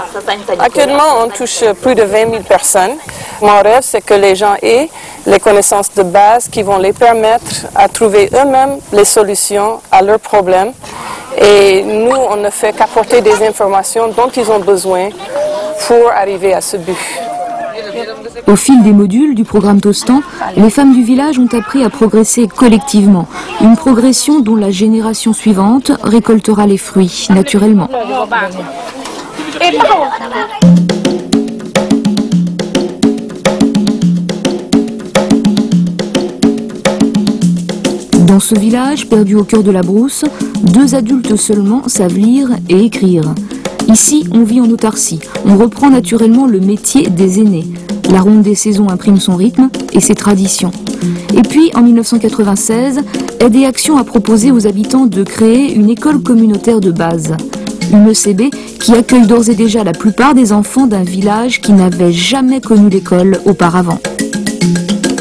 Actuellement, 0.58 1.22
on 1.22 1.28
touche 1.28 1.64
plus 1.80 1.94
de 1.94 2.02
20 2.02 2.30
000 2.30 2.42
personnes. 2.42 2.96
Mon 3.40 3.60
rêve, 3.62 3.82
c'est 3.82 4.00
que 4.00 4.14
les 4.14 4.34
gens 4.34 4.54
aient 4.62 4.88
les 5.26 5.38
connaissances 5.38 5.92
de 5.94 6.02
base 6.02 6.48
qui 6.48 6.62
vont 6.62 6.78
les 6.78 6.92
permettre 6.92 7.66
à 7.74 7.88
trouver 7.88 8.30
eux-mêmes 8.34 8.78
les 8.92 9.04
solutions 9.04 9.80
à 9.90 10.02
leurs 10.02 10.20
problèmes. 10.20 10.72
Et 11.38 11.82
nous, 11.82 12.16
on 12.16 12.36
ne 12.36 12.50
fait 12.50 12.72
qu'apporter 12.72 13.20
des 13.20 13.46
informations 13.46 14.08
dont 14.08 14.28
ils 14.36 14.50
ont 14.50 14.60
besoin 14.60 15.08
pour 15.86 16.10
arriver 16.10 16.54
à 16.54 16.60
ce 16.60 16.76
but. 16.76 16.96
Au 18.46 18.56
fil 18.56 18.82
des 18.82 18.92
modules 18.92 19.34
du 19.34 19.44
programme 19.44 19.80
Tostan, 19.80 20.20
les 20.56 20.70
femmes 20.70 20.92
du 20.92 21.02
village 21.02 21.38
ont 21.38 21.48
appris 21.52 21.84
à 21.84 21.90
progresser 21.90 22.46
collectivement. 22.46 23.26
Une 23.60 23.76
progression 23.76 24.40
dont 24.40 24.56
la 24.56 24.70
génération 24.70 25.32
suivante 25.32 25.92
récoltera 26.02 26.66
les 26.66 26.78
fruits 26.78 27.26
naturellement. 27.30 27.88
Dans 38.34 38.40
ce 38.40 38.58
village, 38.58 39.08
perdu 39.08 39.36
au 39.36 39.44
cœur 39.44 39.62
de 39.62 39.70
la 39.70 39.82
brousse, 39.82 40.24
deux 40.60 40.96
adultes 40.96 41.36
seulement 41.36 41.86
savent 41.86 42.18
lire 42.18 42.48
et 42.68 42.80
écrire. 42.80 43.32
Ici, 43.86 44.26
on 44.32 44.42
vit 44.42 44.60
en 44.60 44.68
autarcie. 44.70 45.20
On 45.46 45.56
reprend 45.56 45.88
naturellement 45.88 46.44
le 46.46 46.58
métier 46.58 47.06
des 47.08 47.38
aînés. 47.38 47.64
La 48.10 48.20
ronde 48.20 48.42
des 48.42 48.56
saisons 48.56 48.88
imprime 48.88 49.20
son 49.20 49.36
rythme 49.36 49.70
et 49.92 50.00
ses 50.00 50.16
traditions. 50.16 50.72
Et 51.32 51.42
puis, 51.42 51.70
en 51.76 51.82
1996, 51.82 53.02
Aide 53.38 53.54
et 53.54 53.66
Action 53.66 53.98
a 53.98 54.02
proposé 54.02 54.50
aux 54.50 54.66
habitants 54.66 55.06
de 55.06 55.22
créer 55.22 55.72
une 55.72 55.88
école 55.88 56.20
communautaire 56.20 56.80
de 56.80 56.90
base. 56.90 57.36
Une 57.92 58.10
ECB 58.10 58.52
qui 58.80 58.94
accueille 58.94 59.28
d'ores 59.28 59.48
et 59.48 59.54
déjà 59.54 59.84
la 59.84 59.92
plupart 59.92 60.34
des 60.34 60.52
enfants 60.52 60.88
d'un 60.88 61.04
village 61.04 61.60
qui 61.60 61.70
n'avait 61.70 62.12
jamais 62.12 62.60
connu 62.60 62.88
l'école 62.88 63.38
auparavant. 63.44 64.00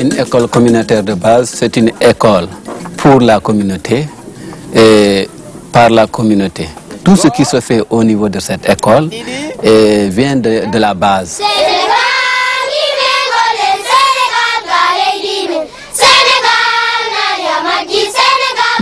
Une 0.01 0.13
école 0.13 0.47
communautaire 0.47 1.03
de 1.03 1.13
base, 1.13 1.51
c'est 1.53 1.77
une 1.77 1.91
école 2.01 2.47
pour 3.03 3.19
la 3.19 3.41
communauté 3.41 4.07
et 4.73 5.27
par 5.73 5.89
la 5.89 6.07
communauté. 6.07 6.69
Tout 7.03 7.17
ce 7.17 7.27
qui 7.27 7.43
se 7.43 7.59
fait 7.59 7.81
au 7.89 8.01
niveau 8.01 8.29
de 8.29 8.39
cette 8.39 8.67
école 8.69 9.09
eh, 9.61 10.07
vient 10.09 10.37
de, 10.37 10.71
de 10.71 10.77
la 10.77 10.93
base. 10.93 11.41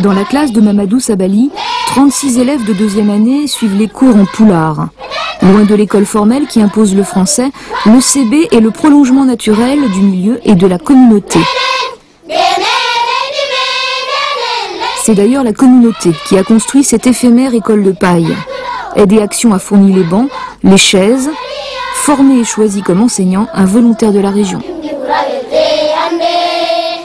Dans 0.03 0.13
la 0.13 0.23
classe 0.23 0.51
de 0.51 0.61
Mamadou 0.61 0.99
Sabali, 0.99 1.49
36 1.87 2.37
élèves 2.37 2.63
de 2.63 2.73
deuxième 2.73 3.09
année 3.09 3.47
suivent 3.47 3.75
les 3.77 3.87
cours 3.87 4.15
en 4.15 4.25
poulard. 4.25 4.89
Loin 5.41 5.63
de 5.63 5.73
l'école 5.73 6.05
formelle 6.05 6.45
qui 6.45 6.61
impose 6.61 6.95
le 6.95 7.03
français, 7.03 7.49
le 7.87 7.99
CB 7.99 8.49
est 8.55 8.59
le 8.59 8.69
prolongement 8.69 9.25
naturel 9.25 9.79
du 9.89 10.01
milieu 10.01 10.39
et 10.43 10.53
de 10.53 10.67
la 10.67 10.77
communauté. 10.77 11.39
C'est 15.11 15.15
d'ailleurs 15.15 15.43
la 15.43 15.51
communauté 15.51 16.13
qui 16.25 16.37
a 16.37 16.43
construit 16.45 16.85
cette 16.85 17.05
éphémère 17.05 17.53
école 17.53 17.83
de 17.83 17.91
paille. 17.91 18.33
Aide 18.95 19.11
et 19.11 19.21
Action 19.21 19.53
a 19.53 19.59
fourni 19.59 19.91
les 19.91 20.05
bancs, 20.05 20.29
les 20.63 20.77
chaises, 20.77 21.29
formé 21.95 22.39
et 22.39 22.43
choisi 22.45 22.81
comme 22.81 23.01
enseignant 23.01 23.45
un 23.53 23.65
volontaire 23.65 24.13
de 24.13 24.21
la 24.21 24.29
région. 24.29 24.61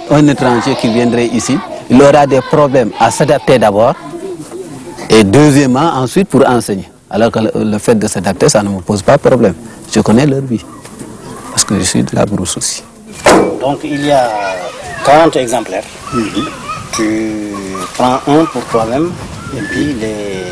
Un 0.08 0.28
étranger 0.28 0.76
qui 0.80 0.86
viendrait 0.92 1.26
ici, 1.26 1.58
il 1.90 2.00
aura 2.00 2.28
des 2.28 2.40
problèmes 2.42 2.92
à 3.00 3.10
s'adapter 3.10 3.58
d'abord 3.58 3.94
et 5.10 5.24
deuxièmement 5.24 5.90
ensuite 5.96 6.28
pour 6.28 6.48
enseigner. 6.48 6.88
Alors 7.10 7.32
que 7.32 7.40
le, 7.40 7.78
fait 7.78 7.96
de 7.96 8.06
s'adapter, 8.06 8.48
ça 8.48 8.62
ne 8.62 8.68
me 8.68 8.82
pose 8.82 9.02
pas 9.02 9.16
de 9.16 9.22
problème. 9.22 9.54
Je 9.92 9.98
connais 9.98 10.26
leur 10.26 10.42
vie 10.42 10.64
parce 11.50 11.64
que 11.64 11.76
je 11.76 11.82
suis 11.82 12.04
de 12.04 12.14
la 12.14 12.24
brousse 12.24 12.56
aussi. 12.56 12.84
Donc 13.60 13.80
il 13.82 14.06
y 14.06 14.12
a 14.12 14.30
40 15.04 15.34
exemplaires. 15.34 15.82
Tu 16.92 17.55
prends 17.96 18.20
un 18.26 18.44
pour 18.46 18.64
toi-même 18.66 19.10
et 19.56 19.60
puis 19.70 19.94
les 19.94 20.44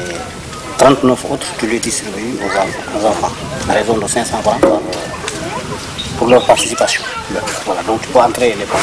39 0.78 1.26
autres, 1.30 1.46
tu 1.59 1.66
les 1.66 1.78
distribues 1.78 2.37
aux 2.42 3.07
enfants, 3.07 3.33
à 3.68 3.72
raison 3.72 3.96
de 3.98 4.07
500 4.07 4.38
francs 4.42 4.57
euh, 4.64 4.76
pour 6.18 6.28
leur 6.28 6.44
participation. 6.46 7.02
Voilà, 7.64 7.83
donc 7.83 8.00
tu 8.02 8.09
peux 8.09 8.18
entrer 8.18 8.54
les 8.59 8.64
points. 8.64 8.80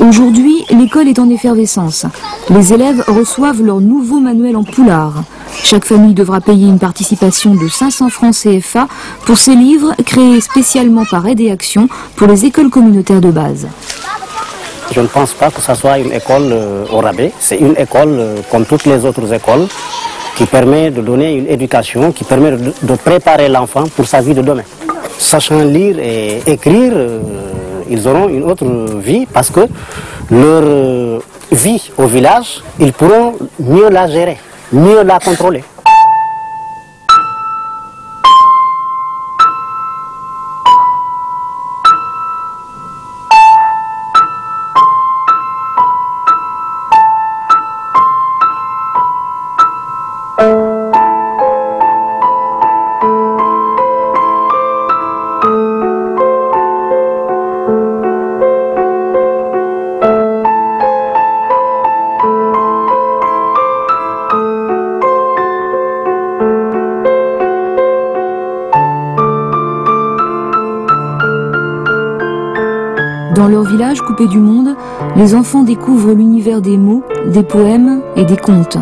Aujourd'hui, 0.00 0.64
l'école 0.70 1.08
est 1.08 1.18
en 1.18 1.28
effervescence. 1.28 2.06
Les 2.50 2.72
élèves 2.72 3.02
reçoivent 3.08 3.62
leur 3.62 3.80
nouveau 3.80 4.20
manuel 4.20 4.56
en 4.56 4.64
poulard. 4.64 5.24
Chaque 5.64 5.84
famille 5.84 6.14
devra 6.14 6.40
payer 6.40 6.68
une 6.68 6.78
participation 6.78 7.54
de 7.54 7.68
500 7.68 8.08
francs 8.08 8.34
CFA 8.34 8.86
pour 9.26 9.36
ces 9.36 9.54
livres 9.54 9.94
créés 10.06 10.40
spécialement 10.40 11.04
par 11.04 11.26
Aide 11.26 11.40
et 11.40 11.50
Action 11.50 11.88
pour 12.16 12.28
les 12.28 12.46
écoles 12.46 12.70
communautaires 12.70 13.20
de 13.20 13.30
base. 13.30 13.66
Je 14.92 15.00
ne 15.00 15.06
pense 15.06 15.32
pas 15.34 15.50
que 15.50 15.60
ce 15.60 15.74
soit 15.74 15.98
une 15.98 16.12
école 16.12 16.50
euh, 16.50 16.84
au 16.90 16.98
rabais. 16.98 17.32
C'est 17.38 17.58
une 17.58 17.74
école 17.76 18.16
euh, 18.18 18.36
comme 18.50 18.64
toutes 18.64 18.84
les 18.86 19.04
autres 19.04 19.32
écoles 19.32 19.66
qui 20.36 20.46
permet 20.46 20.90
de 20.90 21.02
donner 21.02 21.34
une 21.34 21.46
éducation, 21.46 22.12
qui 22.12 22.24
permet 22.24 22.52
de, 22.52 22.94
préparer 22.94 23.48
l'enfant 23.48 23.84
pour 23.94 24.06
sa 24.06 24.20
vie 24.20 24.34
de 24.34 24.40
demain. 24.42 24.62
Sachant 25.18 25.62
lire 25.64 25.98
et 25.98 26.40
écrire, 26.46 26.92
euh, 26.94 27.20
ils 27.90 28.06
auront 28.08 28.28
une 28.28 28.44
autre 28.44 28.64
vie 28.98 29.26
parce 29.26 29.50
que 29.50 29.66
leur 30.30 31.20
vie 31.50 31.90
au 31.98 32.06
village, 32.06 32.62
ils 32.78 32.92
pourront 32.92 33.34
mieux 33.58 33.88
la 33.90 34.06
gérer, 34.06 34.38
mieux 34.72 35.02
la 35.02 35.18
contrôler. 35.18 35.64
Dans 73.38 73.46
leur 73.46 73.62
village 73.62 74.00
coupé 74.00 74.26
du 74.26 74.40
monde, 74.40 74.74
les 75.14 75.36
enfants 75.36 75.62
découvrent 75.62 76.12
l'univers 76.12 76.60
des 76.60 76.76
mots, 76.76 77.04
des 77.32 77.44
poèmes 77.44 78.02
et 78.16 78.24
des 78.24 78.36
contes. 78.36 78.78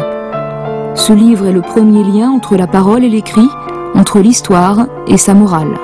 Ce 0.95 1.13
livre 1.13 1.45
est 1.45 1.53
le 1.53 1.61
premier 1.61 2.03
lien 2.03 2.31
entre 2.31 2.57
la 2.57 2.67
parole 2.67 3.05
et 3.05 3.11
l'écrit, 3.11 3.51
entre 3.95 4.19
l'histoire 4.19 4.87
et 5.09 5.19
sa 5.19 5.35
morale. 5.35 5.75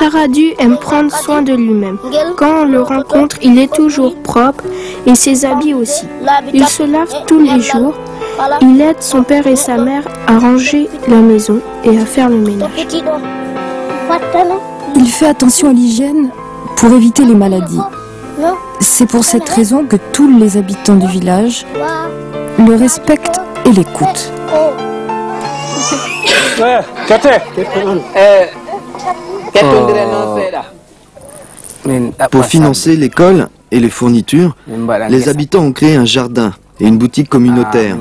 Saradu 0.00 0.54
aime 0.58 0.78
prendre 0.78 1.14
soin 1.14 1.42
de 1.42 1.52
lui-même. 1.52 1.98
Quand 2.38 2.62
on 2.62 2.64
le 2.64 2.80
rencontre, 2.80 3.36
il 3.42 3.58
est 3.58 3.70
toujours 3.70 4.16
propre 4.16 4.64
et 5.04 5.14
ses 5.14 5.44
habits 5.44 5.74
aussi. 5.74 6.06
Il 6.54 6.66
se 6.66 6.84
lave 6.84 7.12
tous 7.26 7.38
les 7.38 7.60
jours. 7.60 7.92
Il 8.62 8.80
aide 8.80 9.02
son 9.02 9.22
père 9.22 9.46
et 9.46 9.56
sa 9.56 9.76
mère 9.76 10.04
à 10.26 10.38
ranger 10.38 10.88
la 11.06 11.16
maison 11.16 11.60
et 11.84 11.98
à 11.98 12.06
faire 12.06 12.30
le 12.30 12.38
ménage. 12.38 12.70
Il 14.96 15.06
fait 15.06 15.26
attention 15.26 15.68
à 15.68 15.74
l'hygiène 15.74 16.30
pour 16.76 16.90
éviter 16.92 17.26
les 17.26 17.34
maladies. 17.34 17.80
C'est 18.80 19.06
pour 19.06 19.24
cette 19.26 19.50
raison 19.50 19.84
que 19.84 19.96
tous 20.14 20.30
les 20.38 20.56
habitants 20.56 20.96
du 20.96 21.08
village 21.08 21.66
le 22.58 22.74
respectent 22.74 23.38
et 23.66 23.70
l'écoutent. 23.70 24.32
Pour 32.30 32.44
financer 32.44 32.96
l'école 32.96 33.48
et 33.70 33.80
les 33.80 33.90
fournitures, 33.90 34.56
les 35.08 35.28
habitants 35.28 35.64
ont 35.64 35.72
créé 35.72 35.96
un 35.96 36.04
jardin 36.04 36.52
et 36.78 36.86
une 36.86 36.98
boutique 36.98 37.28
communautaire. 37.28 37.96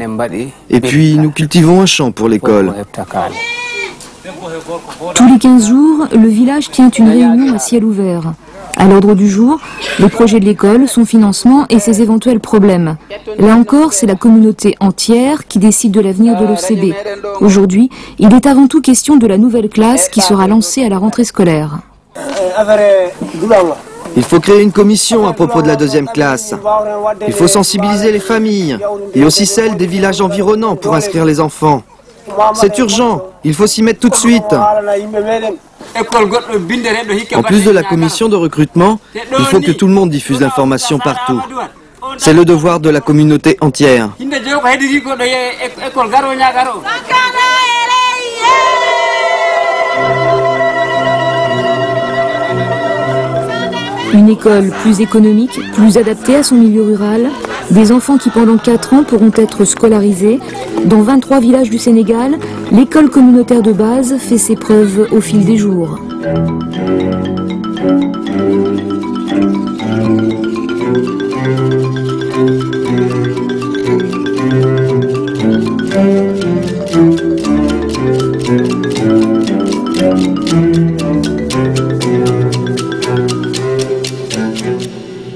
Et 0.69 0.79
puis 0.81 1.17
nous 1.17 1.31
cultivons 1.31 1.81
un 1.81 1.85
champ 1.85 2.11
pour 2.11 2.29
l'école. 2.29 2.73
Tous 5.15 5.27
les 5.31 5.39
15 5.39 5.67
jours, 5.67 6.07
le 6.11 6.27
village 6.27 6.69
tient 6.71 6.89
une 6.89 7.09
réunion 7.09 7.55
à 7.55 7.59
ciel 7.59 7.83
ouvert. 7.83 8.33
À 8.75 8.87
l'ordre 8.87 9.13
du 9.13 9.29
jour, 9.29 9.59
le 9.99 10.07
projet 10.07 10.39
de 10.39 10.45
l'école, 10.45 10.87
son 10.87 11.05
financement 11.05 11.65
et 11.69 11.79
ses 11.79 12.01
éventuels 12.01 12.39
problèmes. 12.39 12.95
Là 13.37 13.55
encore, 13.55 13.93
c'est 13.93 14.07
la 14.07 14.15
communauté 14.15 14.75
entière 14.79 15.47
qui 15.47 15.59
décide 15.59 15.91
de 15.91 15.99
l'avenir 15.99 16.39
de 16.39 16.45
l'OCB. 16.45 16.93
Aujourd'hui, 17.41 17.89
il 18.19 18.33
est 18.33 18.45
avant 18.45 18.67
tout 18.67 18.81
question 18.81 19.17
de 19.17 19.27
la 19.27 19.37
nouvelle 19.37 19.69
classe 19.69 20.07
qui 20.07 20.21
sera 20.21 20.47
lancée 20.47 20.83
à 20.83 20.89
la 20.89 20.97
rentrée 20.97 21.25
scolaire. 21.25 21.79
Il 24.15 24.23
faut 24.23 24.39
créer 24.39 24.61
une 24.61 24.71
commission 24.71 25.27
à 25.27 25.33
propos 25.33 25.61
de 25.61 25.67
la 25.67 25.75
deuxième 25.75 26.07
classe. 26.07 26.53
Il 27.27 27.33
faut 27.33 27.47
sensibiliser 27.47 28.11
les 28.11 28.19
familles 28.19 28.77
et 29.13 29.23
aussi 29.23 29.45
celles 29.45 29.75
des 29.77 29.87
villages 29.87 30.21
environnants 30.21 30.75
pour 30.75 30.95
inscrire 30.95 31.25
les 31.25 31.39
enfants. 31.39 31.83
C'est 32.53 32.77
urgent, 32.77 33.21
il 33.43 33.53
faut 33.53 33.67
s'y 33.67 33.83
mettre 33.83 33.99
tout 33.99 34.09
de 34.09 34.15
suite. 34.15 34.55
En 37.35 37.43
plus 37.43 37.63
de 37.63 37.71
la 37.71 37.83
commission 37.83 38.29
de 38.29 38.35
recrutement, 38.35 38.99
il 39.15 39.45
faut 39.45 39.59
que 39.59 39.71
tout 39.71 39.87
le 39.87 39.93
monde 39.93 40.09
diffuse 40.09 40.39
l'information 40.39 40.99
partout. 40.99 41.41
C'est 42.17 42.33
le 42.33 42.45
devoir 42.45 42.79
de 42.79 42.89
la 42.89 43.01
communauté 43.01 43.57
entière. 43.61 44.09
Une 54.13 54.29
école 54.29 54.71
plus 54.81 55.01
économique, 55.01 55.59
plus 55.73 55.97
adaptée 55.97 56.37
à 56.37 56.43
son 56.43 56.55
milieu 56.55 56.83
rural, 56.83 57.29
des 57.71 57.91
enfants 57.91 58.17
qui 58.17 58.29
pendant 58.29 58.57
4 58.57 58.93
ans 58.93 59.03
pourront 59.03 59.31
être 59.35 59.65
scolarisés. 59.65 60.39
Dans 60.85 61.01
23 61.01 61.39
villages 61.39 61.69
du 61.69 61.77
Sénégal, 61.77 62.37
l'école 62.71 63.09
communautaire 63.09 63.61
de 63.61 63.71
base 63.71 64.17
fait 64.17 64.37
ses 64.37 64.55
preuves 64.55 65.07
au 65.11 65.21
fil 65.21 65.45
des 65.45 65.57
jours. 65.57 65.99